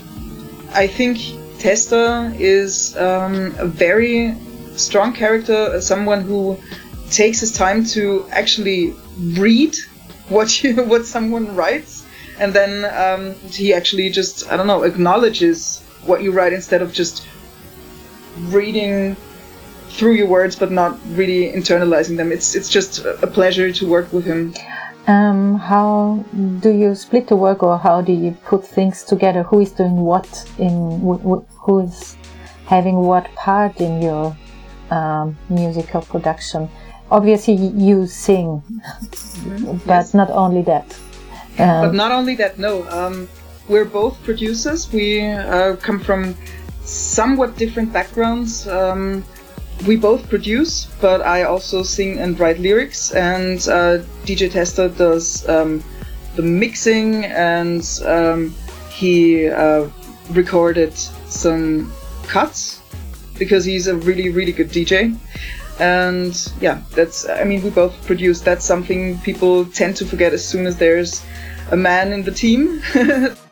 [0.74, 1.20] I think
[1.60, 4.36] Testa is um, a very
[4.76, 6.58] strong character, someone who
[7.12, 8.94] takes his time to actually
[9.38, 9.76] read
[10.30, 12.06] what you, what someone writes,
[12.40, 16.92] and then um, he actually just I don't know acknowledges what you write instead of
[16.92, 17.26] just
[18.38, 19.16] reading
[19.90, 22.32] through your words but not really internalizing them.
[22.32, 24.54] It's it's just a pleasure to work with him.
[25.06, 26.24] Um, how
[26.62, 29.44] do you split the work, or how do you put things together?
[29.44, 31.00] Who is doing what in
[31.60, 32.16] who is
[32.66, 34.36] having what part in your
[34.92, 36.70] um, musical production?
[37.12, 39.78] Obviously, you sing, mm-hmm.
[39.86, 40.14] but yes.
[40.14, 40.98] not only that.
[41.60, 42.58] Um, but not only that.
[42.58, 43.28] No, um,
[43.68, 44.92] we're both producers.
[44.92, 46.34] We uh, come from
[46.84, 48.68] somewhat different backgrounds.
[48.68, 49.24] Um,
[49.88, 55.48] we both produce, but I also sing and write lyrics, and uh, DJ Testa does
[55.50, 55.84] um,
[56.36, 58.56] the mixing, and um,
[58.90, 59.90] he uh,
[60.32, 61.92] recorded some
[62.28, 62.82] cuts
[63.38, 65.18] because he's a really, really good DJ.
[65.80, 68.42] And yeah, that's, I mean, we both produce.
[68.42, 71.26] That's something people tend to forget as soon as there's
[71.72, 72.82] a man in the team.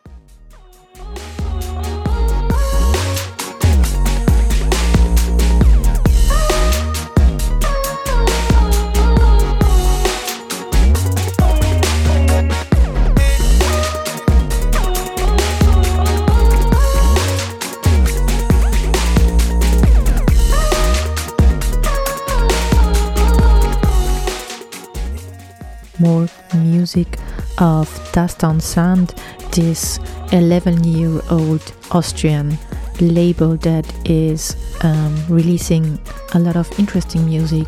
[26.82, 27.20] music
[27.60, 29.14] of Das Sand,
[29.52, 30.00] this
[30.32, 31.62] 11 year old
[31.92, 32.58] Austrian
[33.00, 36.00] label that is um, releasing
[36.34, 37.68] a lot of interesting music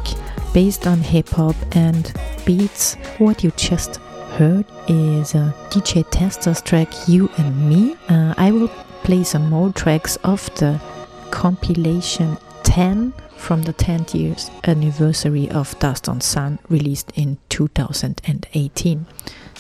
[0.52, 2.12] based on hip hop and
[2.44, 2.96] beats.
[3.20, 3.98] What you just
[4.38, 7.96] heard is a DJ Testa's track You and Me.
[8.10, 8.70] Uh, I will
[9.04, 10.82] play some more tracks of the
[11.30, 13.14] compilation 10
[13.44, 19.06] from the 10th years anniversary of Duzz Down San, released in 2018.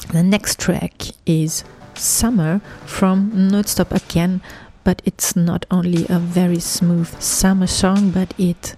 [0.09, 0.93] The next track
[1.25, 4.41] is Summer from Nødstop again,
[4.85, 8.77] but it's not only a very smooth summer song, but it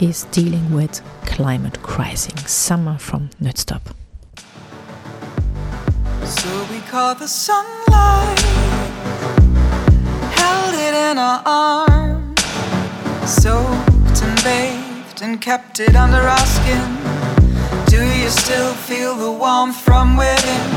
[0.00, 2.50] is dealing with climate crisis.
[2.50, 3.82] Summer from Nødstop.
[6.24, 8.40] So we caught the sunlight,
[10.40, 12.42] held it in our arms,
[13.26, 13.93] soaked
[14.24, 16.88] and bathed and kept it under our skin.
[17.86, 20.68] Do you still feel the warmth from within?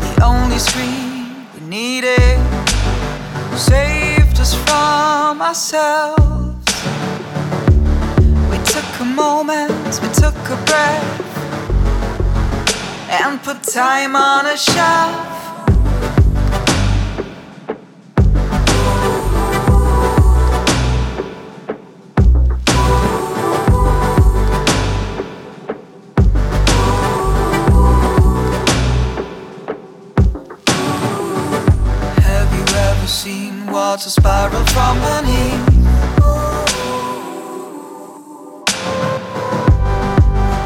[0.00, 2.38] The only stream we needed
[3.56, 6.66] saved us from ourselves.
[8.50, 11.20] We took a moment, we took a breath
[13.20, 15.53] and put time on a shelf.
[33.04, 35.66] You ever seen water spiral from beneath?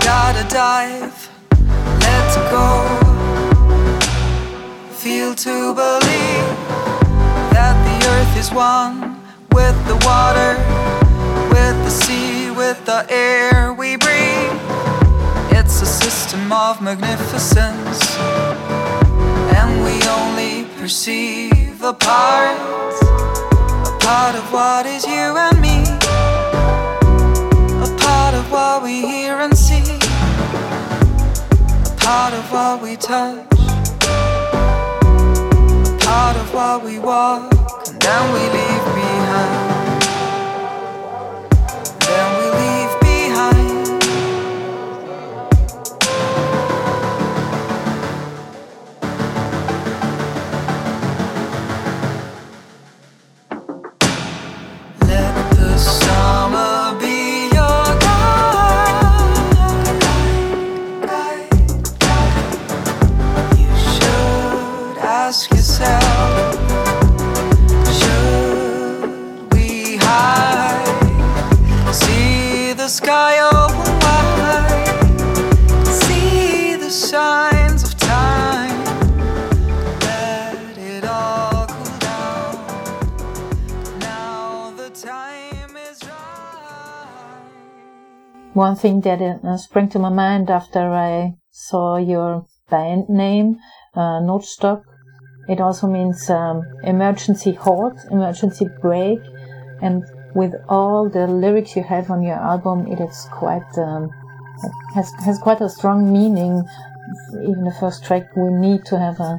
[0.05, 1.29] Gotta dive
[2.01, 2.69] let go.
[4.93, 6.49] Feel to believe
[7.55, 9.21] that the earth is one
[9.53, 10.55] with the water,
[11.51, 14.61] with the sea, with the air we breathe.
[15.59, 18.17] It's a system of magnificence,
[19.59, 22.59] and we only perceive a part,
[23.87, 25.85] a part of what is you and me,
[27.83, 29.85] a part of what we hear and see.
[31.85, 33.47] A part of what we touch,
[35.83, 37.53] a part of what we walk,
[37.89, 38.98] and then we leave
[88.59, 93.61] One thing that uh, sprang to my mind after I saw your band name,
[93.95, 94.83] uh, Nødstop,
[95.49, 99.21] it also means um, emergency halt, emergency break,
[99.81, 100.03] and
[100.35, 104.11] with all the lyrics you have on your album, it is quite um,
[104.93, 106.65] has has quite a strong meaning.
[107.41, 109.39] Even the first track, we need to have a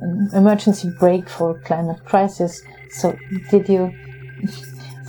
[0.00, 2.62] an emergency break for climate crisis.
[2.92, 3.14] So,
[3.50, 3.92] did you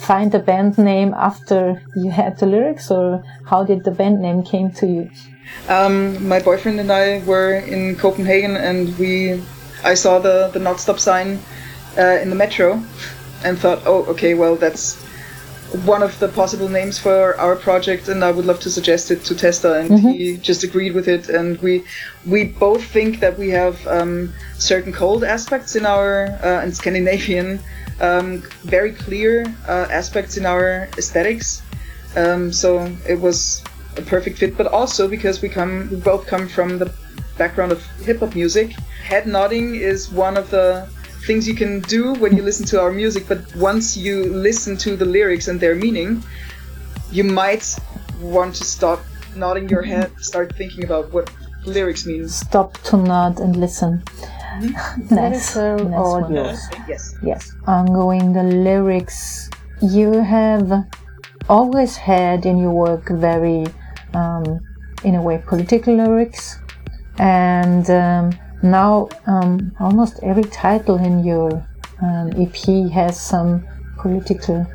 [0.07, 4.43] find the band name after you had the lyrics, or how did the band name
[4.43, 5.09] came to you?
[5.69, 9.41] Um, my boyfriend and I were in Copenhagen, and we,
[9.83, 11.39] I saw the the Nødstop sign
[11.97, 12.81] uh, in the metro,
[13.43, 15.03] and thought, oh, okay, well that's
[15.85, 19.25] one of the possible names for our project, and I would love to suggest it
[19.25, 20.11] to Testa, and Mhm.
[20.13, 21.29] he just agreed with it.
[21.29, 21.83] And we
[22.25, 27.59] we both think that we have um, certain cold aspects in our uh, and Scandinavian,
[28.01, 31.61] um, very clear uh, aspects in our aesthetics.
[32.15, 33.63] Um, so it was
[33.97, 36.93] a perfect fit, but also because we come, we both come from the
[37.37, 38.71] background of hip hop music.
[39.03, 40.87] Head nodding is one of the
[41.25, 44.95] things you can do when you listen to our music, but once you listen to
[44.95, 46.23] the lyrics and their meaning,
[47.11, 47.75] you might
[48.21, 48.99] want to stop
[49.35, 51.29] nodding your head, start thinking about what
[51.65, 52.29] lyrics mean.
[52.29, 54.03] Stop to nod and listen.
[55.11, 55.55] Nice.
[55.55, 56.23] Lyrical nice one.
[56.23, 56.87] audios.
[56.87, 57.15] Yes.
[57.23, 57.53] Yes.
[57.67, 59.49] Ongoing the lyrics.
[59.81, 60.85] You have
[61.49, 63.65] always had in your work very,
[64.13, 64.59] um,
[65.03, 66.59] in a way, political lyrics,
[67.17, 68.31] and um,
[68.63, 71.51] now um, almost every title in your
[72.01, 73.65] um, EP has some
[73.97, 74.65] political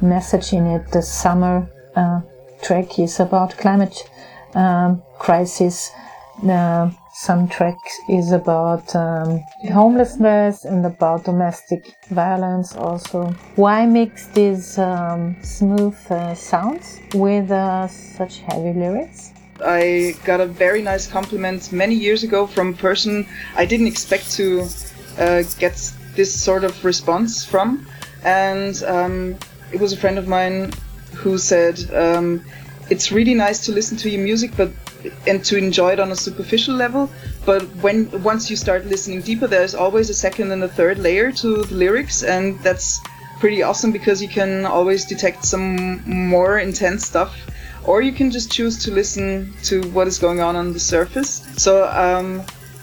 [0.00, 0.90] message in it.
[0.92, 2.20] The summer uh,
[2.62, 4.08] track is about climate
[4.54, 5.90] um, crisis.
[6.42, 13.26] Uh, some tracks is about um, homelessness and about domestic violence also.
[13.56, 19.34] Why mix these um, smooth uh, sounds with uh, such heavy lyrics?
[19.62, 24.30] I got a very nice compliment many years ago from a person I didn't expect
[24.38, 24.66] to
[25.18, 25.74] uh, get
[26.16, 27.86] this sort of response from,
[28.24, 29.36] and um,
[29.72, 30.72] it was a friend of mine
[31.14, 32.42] who said, um,
[32.88, 34.70] "It's really nice to listen to your music, but
[35.26, 37.10] and to enjoy it on a superficial level,
[37.44, 41.32] but when once you start listening deeper, there's always a second and a third layer
[41.32, 43.00] to the lyrics, and that's
[43.38, 47.34] pretty awesome because you can always detect some more intense stuff."
[47.84, 51.46] or you can just choose to listen to what is going on on the surface.
[51.56, 52.42] So um,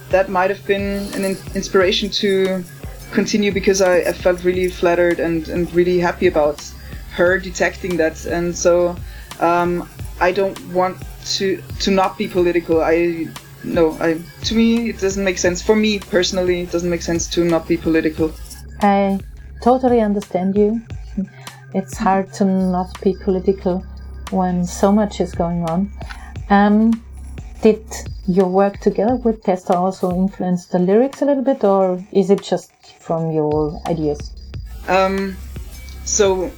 [0.10, 2.64] that might have been an in- inspiration to
[3.12, 6.62] continue because I, I, felt really flattered and, and really happy about
[7.12, 8.26] her detecting that.
[8.26, 8.96] And so
[9.40, 9.88] um,
[10.20, 10.98] I don't want
[11.36, 12.82] to to not be political.
[12.82, 13.28] I
[13.64, 15.62] no, I to me it doesn't make sense.
[15.62, 18.32] For me personally, it doesn't make sense to not be political.
[18.82, 19.20] I
[19.62, 20.82] totally understand you.
[21.74, 23.84] It's hard to not be political
[24.32, 25.92] when so much is going on.
[26.50, 27.04] Um,
[27.62, 27.84] did
[28.28, 32.44] your work together with Testa also influence the lyrics a little bit, or is it
[32.44, 34.32] just from your ideas?
[34.88, 35.36] Um,
[36.06, 36.52] so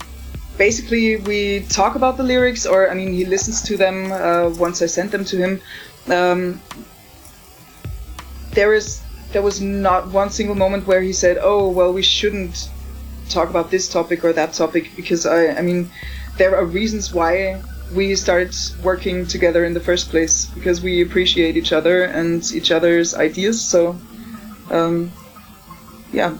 [0.59, 4.83] basically, we talk about the lyrics, or I mean, he listens to them uh, once
[4.83, 5.61] I sent them to him.
[6.07, 6.61] Um,
[8.51, 9.01] there is
[9.31, 12.69] there was not one single moment where he said, "Oh, well, we shouldn't
[13.29, 15.89] talk about this topic or that topic," because I, I mean,
[16.37, 17.61] there are reasons why
[17.95, 18.53] we started
[18.83, 23.57] working together in the first place because we appreciate each other and each other's ideas.
[23.61, 23.97] So,
[24.69, 25.11] um,
[26.11, 26.37] yeah,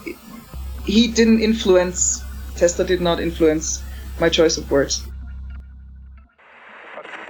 [0.86, 2.22] he didn't influence.
[2.55, 3.82] Testa did not influence
[4.20, 5.05] my choice of words.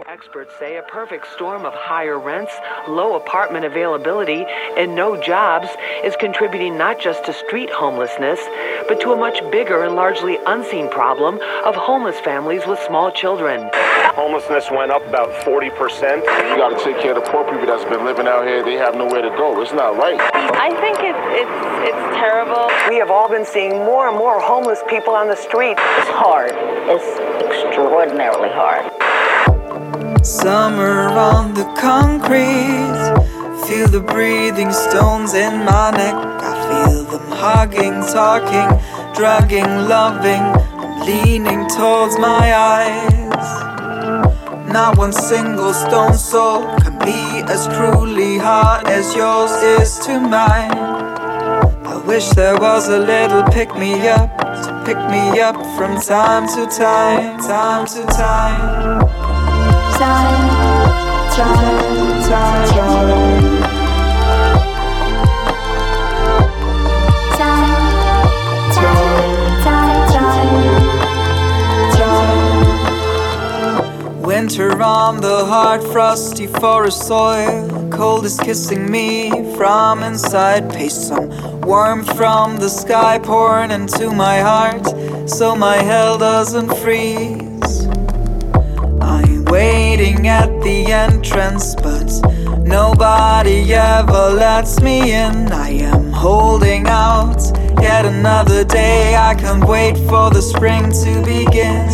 [0.08, 2.52] Experts say a perfect storm of higher rents,
[2.88, 4.44] low apartment availability,
[4.76, 5.70] and no jobs
[6.04, 8.40] is contributing not just to street homelessness,
[8.88, 13.70] but to a much bigger and largely unseen problem of homeless families with small children.
[14.16, 15.72] Homelessness went up about 40%.
[16.18, 18.64] You got to take care of the poor people that's been living out here.
[18.64, 19.62] They have nowhere to go.
[19.62, 20.20] It's not right.
[20.34, 22.68] I think it's, it's, it's terrible.
[22.90, 25.78] We have all been seeing more and more homeless people on the street.
[25.78, 26.49] It's hard.
[26.92, 27.06] It's
[27.46, 28.90] extraordinarily hard.
[30.26, 32.98] Summer on the concrete.
[33.68, 36.16] Feel the breathing stones in my neck.
[36.16, 38.70] I feel them hugging, talking,
[39.14, 40.42] drugging, loving.
[41.06, 43.48] Leaning towards my eyes.
[44.74, 50.72] Not one single stone soul can be as truly hard as yours is to mine.
[51.86, 54.39] I wish there was a little pick me up
[54.90, 59.00] pick me up from time to time, time to time
[60.00, 62.68] time, time, time,
[71.94, 72.50] time.
[74.24, 77.70] Winter on the hard, frosty forest soil.
[77.92, 80.72] Cold is kissing me from inside.
[80.72, 87.86] Paste some warmth from the sky pouring into my heart so my hell doesn't freeze.
[89.00, 92.10] I'm waiting at the entrance, but
[92.64, 95.52] nobody ever lets me in.
[95.52, 97.40] I am holding out
[97.80, 99.16] yet another day.
[99.16, 100.92] I can't wait for the spring.
[101.04, 101.88] To begin,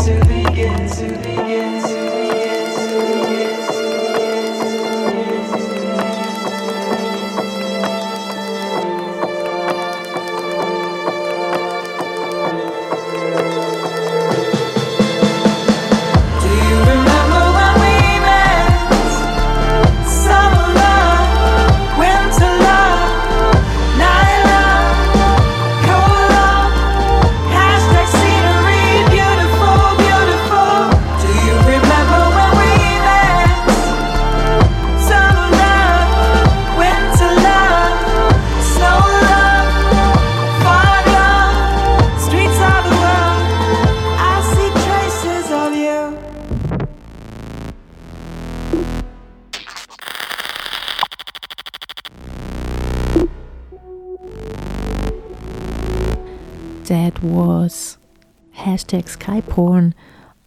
[58.85, 59.93] hashtag skyporn,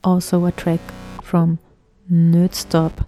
[0.03, 0.81] also a track
[1.23, 1.59] from
[2.11, 3.05] Nødstop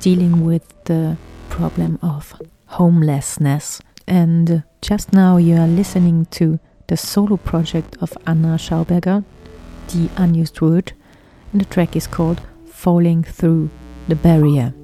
[0.00, 1.16] dealing with the
[1.48, 3.80] problem of homelessness.
[4.06, 6.58] And just now you are listening to
[6.88, 9.24] the solo project of Anna Schauberger,
[9.88, 10.92] The Unused Word,
[11.52, 13.70] and the track is called Falling Through
[14.08, 14.74] the Barrier.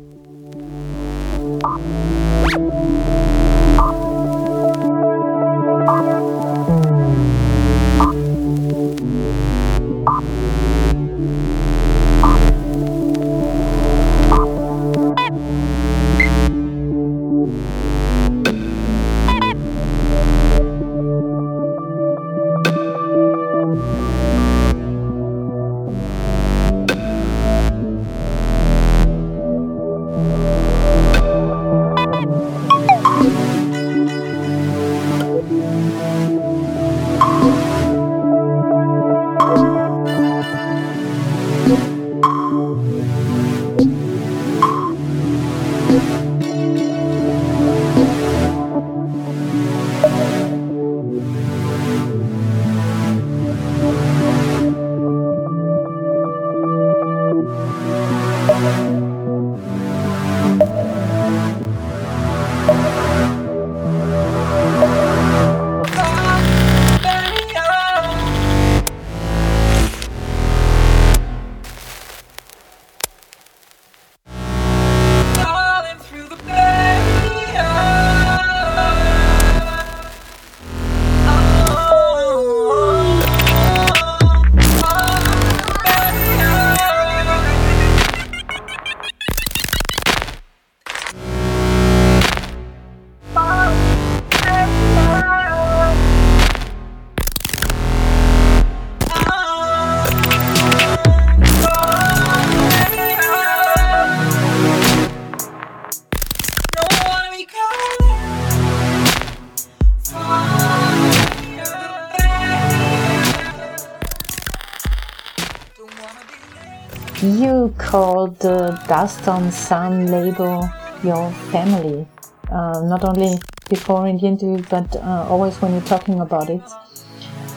[118.26, 120.68] Called the Duzz Down San label
[121.04, 122.08] your family,
[122.50, 126.62] uh, not only before in the interview, but uh, always when you're talking about it.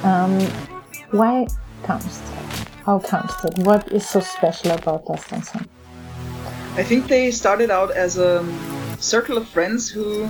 [0.03, 0.39] Um,
[1.09, 1.47] why
[1.83, 2.19] comes?
[2.85, 3.57] How comes that?
[3.65, 5.67] What is so special about Duzz Down San?
[6.75, 8.45] I think they started out as a
[8.99, 10.29] circle of friends who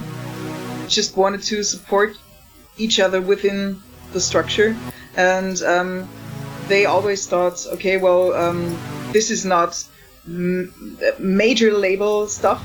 [0.88, 2.16] just wanted to support
[2.78, 3.82] each other within
[4.14, 4.74] the structure,
[5.18, 6.08] and um,
[6.70, 8.78] they always thought, okay, well, um,
[9.12, 9.86] this is not
[10.28, 12.64] major label stuff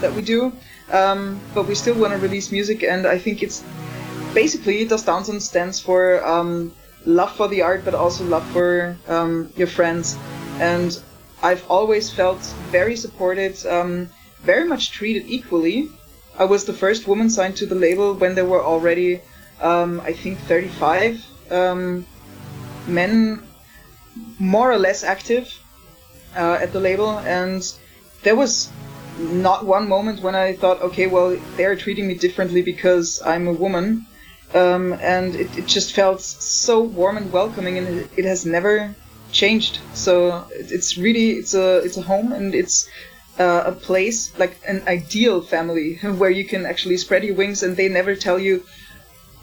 [0.00, 0.52] that we do,
[0.92, 3.62] um, but we still want to release music, and I think it's
[4.34, 6.72] basically Duzz Down San stands for um,
[7.04, 10.16] love for the art, but also love for um, your friends,
[10.58, 11.00] and
[11.42, 12.40] I've always felt
[12.70, 14.08] very supported, um,
[14.42, 15.88] very much treated equally.
[16.38, 19.20] I was the first woman signed to the label when there were already,
[19.60, 22.06] um, I think, 35 um,
[22.86, 23.42] men
[24.38, 25.52] more or less active
[26.36, 27.62] uh, at the label, and
[28.22, 28.70] there was
[29.18, 33.52] not one moment when I thought, okay, well, they're treating me differently because I'm a
[33.52, 34.06] woman.
[34.54, 38.94] Um, and it, it, just felt so warm and welcoming, and it, it has never
[39.32, 39.80] changed.
[39.92, 42.88] So it's really it's a it's a home, and it's
[43.40, 47.76] uh, a place like an ideal family where you can actually spread your wings, and
[47.76, 48.64] they never tell you,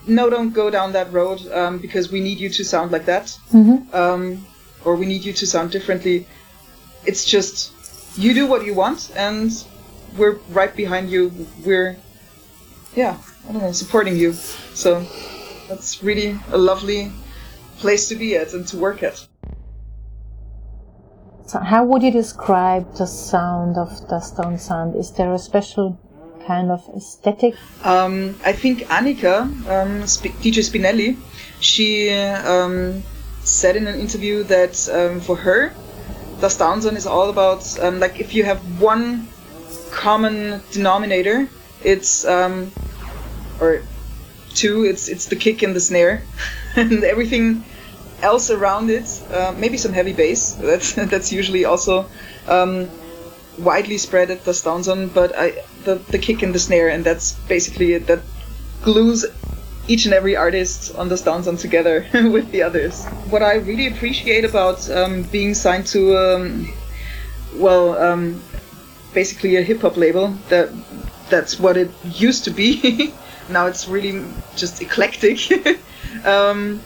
[0.07, 3.25] no, don't go down that road um, because we need you to sound like that,
[3.51, 3.93] mm-hmm.
[3.93, 4.45] um,
[4.85, 6.25] or we need you to sound differently.
[7.06, 7.72] It's just
[8.18, 9.51] you do what you want, and
[10.18, 11.47] we're right behind you.
[11.66, 11.97] We're
[12.95, 14.34] yeah, I don't know, supporting you.
[14.74, 15.06] So
[15.68, 17.12] that's really a lovely
[17.80, 19.28] place to be at and to work at.
[21.47, 24.95] So how would you describe the sound of Duzz Down San?
[24.95, 25.99] Is there a special
[26.47, 27.56] kind of aesthetic?
[27.84, 31.18] Um, I think Annika, um, Sp- DJ Spinelly,
[31.60, 33.04] she um,
[33.43, 35.74] said in an interview that um, for her,
[36.43, 39.29] Duzz Down San is all about um, like if you have one
[39.91, 41.47] common denominator,
[41.81, 42.69] it's um,
[43.61, 43.81] or
[44.53, 46.21] two, it's it's the kick and the snare,
[46.75, 47.63] and everything
[48.21, 50.51] else around it, uh, maybe some heavy bass.
[50.59, 52.07] That's that's usually also
[52.49, 52.89] um,
[53.57, 57.05] widely spread at Duzz Down San, but I, the the kick and the snare, and
[57.05, 58.07] that's basically it.
[58.07, 58.19] That
[58.83, 59.25] glues
[59.88, 63.05] each and every artist on Duzz Down San together with the others.
[63.29, 66.73] What I really appreciate about um, being signed to, um,
[67.55, 68.41] well, um,
[69.13, 70.69] basically a hip hop label that
[71.29, 73.13] that's what it used to be.
[73.49, 74.25] now it's really
[74.55, 75.39] just eclectic.
[76.25, 76.81] um,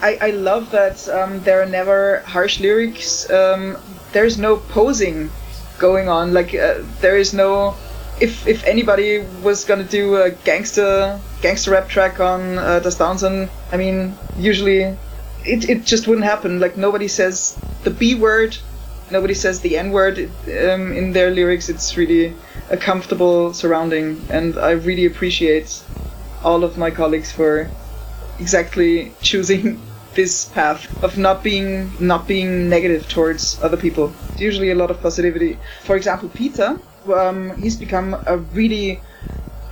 [0.00, 3.28] I, I love that um, there are never harsh lyrics.
[3.30, 3.76] Um,
[4.12, 5.30] there's no posing
[5.78, 6.32] going on.
[6.32, 7.74] Like uh, there is no.
[8.20, 13.18] If if anybody was gonna do a gangster gangster rap track on uh, Duzz Down
[13.18, 14.96] San, I mean, usually
[15.44, 16.60] it, it just wouldn't happen.
[16.60, 18.56] Like nobody says the B word,
[19.10, 21.68] nobody says the N word um, in their lyrics.
[21.68, 22.34] It's really
[22.70, 25.82] a comfortable surrounding, and I really appreciate
[26.42, 27.70] all of my colleagues for
[28.38, 29.80] exactly choosing
[30.14, 34.12] this path of not being not being negative towards other people.
[34.32, 35.58] It's usually a lot of positivity.
[35.84, 36.78] For example, Peter,
[37.10, 39.00] um, he's become a really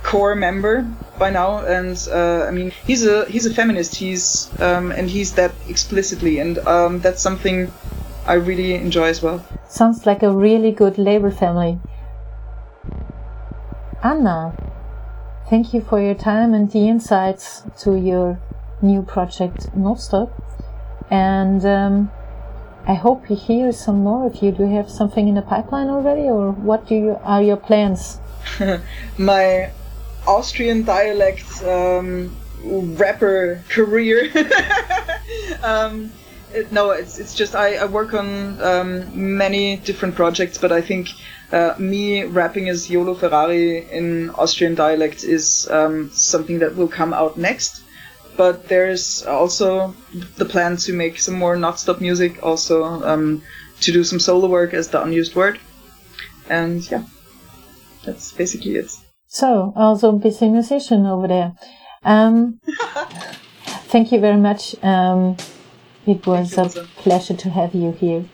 [0.03, 0.85] core member
[1.17, 3.95] by now, and uh, I mean he's a he's a feminist.
[3.95, 7.71] He's um, and he's that explicitly, and um, that's something
[8.27, 9.45] I really enjoy as well.
[9.67, 11.79] Sounds like a really good label family.
[14.03, 14.53] Anna,
[15.49, 18.39] thank you for your time and the insights to your
[18.81, 20.29] new project Nødstop.
[21.09, 22.11] And um,
[22.87, 24.51] I hope you hear some more of you.
[24.51, 28.19] Do you have something in the pipeline already, or what do you are your plans?
[29.17, 29.71] My
[30.27, 34.31] Austrian dialect um, rapper career.
[35.63, 36.11] um,
[36.53, 40.81] it, no, it's it's just I, I work on um, many different projects, but I
[40.81, 41.09] think
[41.51, 47.13] uh, me rapping as Yolo Ferrari in Austrian dialect is um, something that will come
[47.13, 47.81] out next
[48.37, 49.93] but there's also
[50.37, 53.41] the plan to make some more Nødstop music, also um,
[53.81, 55.59] to do some solo work as the unused word,
[56.49, 57.03] and yeah,
[58.03, 58.91] that's basically it.
[59.27, 61.53] So, also a busy musician over there.
[62.03, 62.59] Um,
[63.87, 64.75] thank you very much.
[64.83, 65.37] Um,
[66.05, 68.25] it was a pleasure to have you here.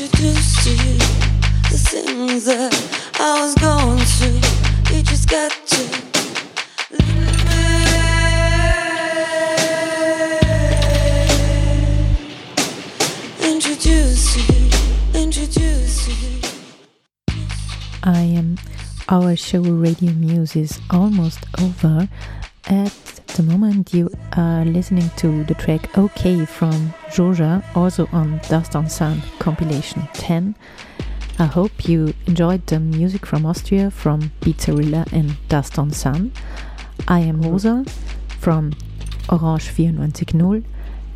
[0.00, 0.94] introduced you
[1.70, 2.72] the things that
[3.18, 3.98] I was going.
[4.94, 6.08] You just got to.
[18.04, 18.56] I am.
[19.08, 22.08] Our show Radio Muse is almost over.
[22.66, 28.68] At the moment, you are listening to the track OK from Joja, also on Duzz
[28.68, 30.56] Down San compilation 10.
[31.38, 36.32] I hope you enjoyed the music from Austria from Beatzarilla and Duzz Down San.
[37.06, 37.84] I am Rosa
[38.40, 38.72] from
[39.28, 40.64] Orange 94.0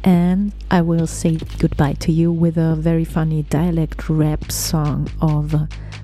[0.04, 5.56] and I will say goodbye to you with a very funny dialect rap song of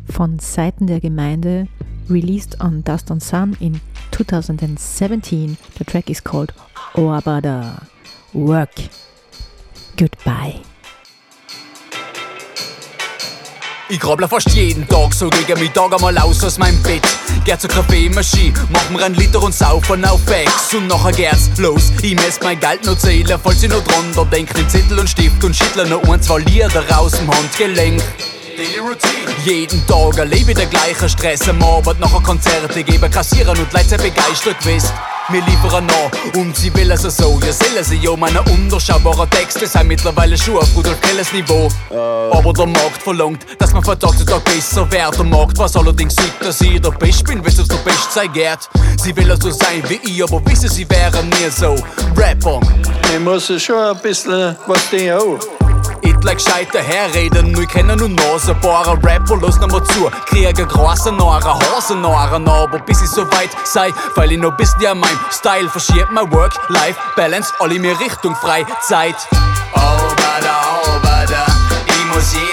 [0.06, 1.68] Von Seiten der Gemeinde
[2.08, 3.80] released on Dust on Sun in
[4.18, 5.56] 2017.
[5.78, 6.52] The track is called
[6.94, 7.86] Oabada
[8.34, 8.74] Work.
[9.96, 10.60] Goodbye.
[13.90, 17.02] Ich grabble fast jeden Tag so gegen Mittag einmal aus aus meinem Bett.
[17.44, 20.74] Geh zur Kaffeemaschine, mach mir ein Liter und saufen auf Bags.
[20.74, 21.92] Und nachher geht's los.
[22.02, 24.54] Ich mess mein Geld noch zählen, falls ich noch dran da denk.
[24.56, 28.02] Nimm Zettel und Stift und schüttle noch ein, zwei Lieder raus im Handgelenk.
[29.44, 33.96] Jeden Tag erlebe ich den gleichen Stress am Abend nachher Konzerte geben, kassieren und Leute
[33.96, 34.90] begeistert gewesen.
[35.28, 37.38] Wir liefern nach und sie will es so.
[37.44, 41.68] Ja, sollen sie ja meine unterschaubaren Texte sind mittlerweile schon auf Rudolf Kelles Niveau.
[41.90, 45.18] Aber der Markt verlangt, dass man von Tag zu Tag besser wird.
[45.18, 48.32] Der Markt was allerdings sieht, dass ich der Best bin, wenn es der Best sein
[48.32, 48.58] geht.
[48.96, 51.76] Sie will so sein wie ich, aber wissen sie wären nie so.
[52.16, 52.60] Rapper.
[53.12, 55.57] Ich muss schon ein bisschen was die auch.
[56.18, 60.10] Etla gescheiter herreden, nur ich kenne nur Nase, paar Rapper, los noch mal zu.
[60.26, 64.76] Kriege große Nora, Hosen Nora, aber bis ich so weit sei, weil ich noch bis
[64.78, 69.14] dir mein Style verschiebt, mein Work-Life-Balance, alle mir Richtung Freizeit.
[69.72, 71.46] Obada, obada,
[71.86, 72.47] ich muss jeden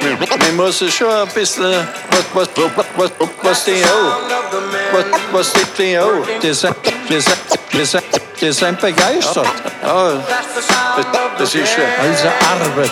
[0.00, 3.10] Mir muss schon ein bisschen was, was, was, was,
[3.42, 4.92] was die auch.
[4.92, 6.26] Was, was die, die auch.
[6.42, 6.76] Die sind,
[7.08, 7.36] die sind,
[7.72, 8.04] die sind,
[8.40, 9.46] die sind begeistert.
[9.82, 11.06] Ja, das,
[11.38, 12.90] das ist schon also Arbeit.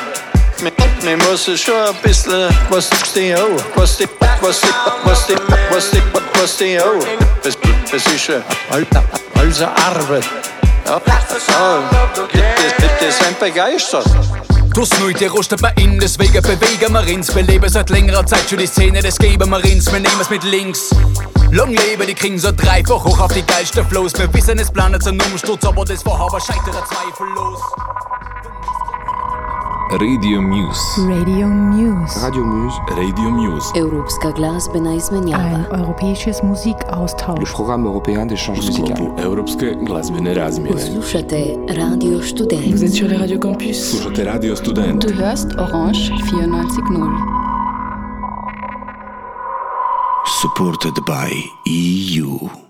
[1.02, 3.42] Mir muss schon ein bisschen was die auch.
[3.74, 4.08] Was die,
[4.40, 4.68] was die,
[5.04, 5.36] was die,
[5.70, 6.02] was die,
[6.40, 7.06] was die auch.
[7.42, 7.58] Das,
[7.92, 8.42] das ist schon
[9.38, 10.24] also Arbeit.
[10.86, 11.00] Ja,
[11.48, 11.80] ja,
[12.32, 14.06] die, die, die sind begeistert.
[14.76, 17.32] Das Neue rostet bei ihnen, deswegen bewegen wir ins.
[17.32, 19.90] Beleben seit längerer Zeit schon die Szene, das geben wir ins.
[19.90, 20.94] Wir nehmen es mit links.
[21.50, 24.12] Long lebe, die kriegen so dreifach hoch auf die geilsten Flows.
[24.18, 27.60] Wir wissen, es planet einen Umsturz, aber das Vorhaben scheitert zweifellos.
[29.90, 31.00] Radio Muse.
[31.08, 32.20] Radio Muse.
[32.20, 32.76] Radio Muse.
[32.90, 33.72] Radio Muse.
[33.78, 35.42] Europska glazbena izmenjava.
[35.44, 37.52] Ein europäisches Le Musikaustausch.
[37.54, 39.06] programme européen d'échange musical.
[39.24, 40.80] Europske glazbene razmjene.
[40.80, 42.66] Slušate Radio Student.
[42.74, 43.90] Vous êtes sur les radios campus.
[43.90, 45.06] Slušate Radio Student.
[45.06, 47.10] Du hörst Orange 94.0.
[50.40, 51.30] Supported by
[51.66, 52.65] EU.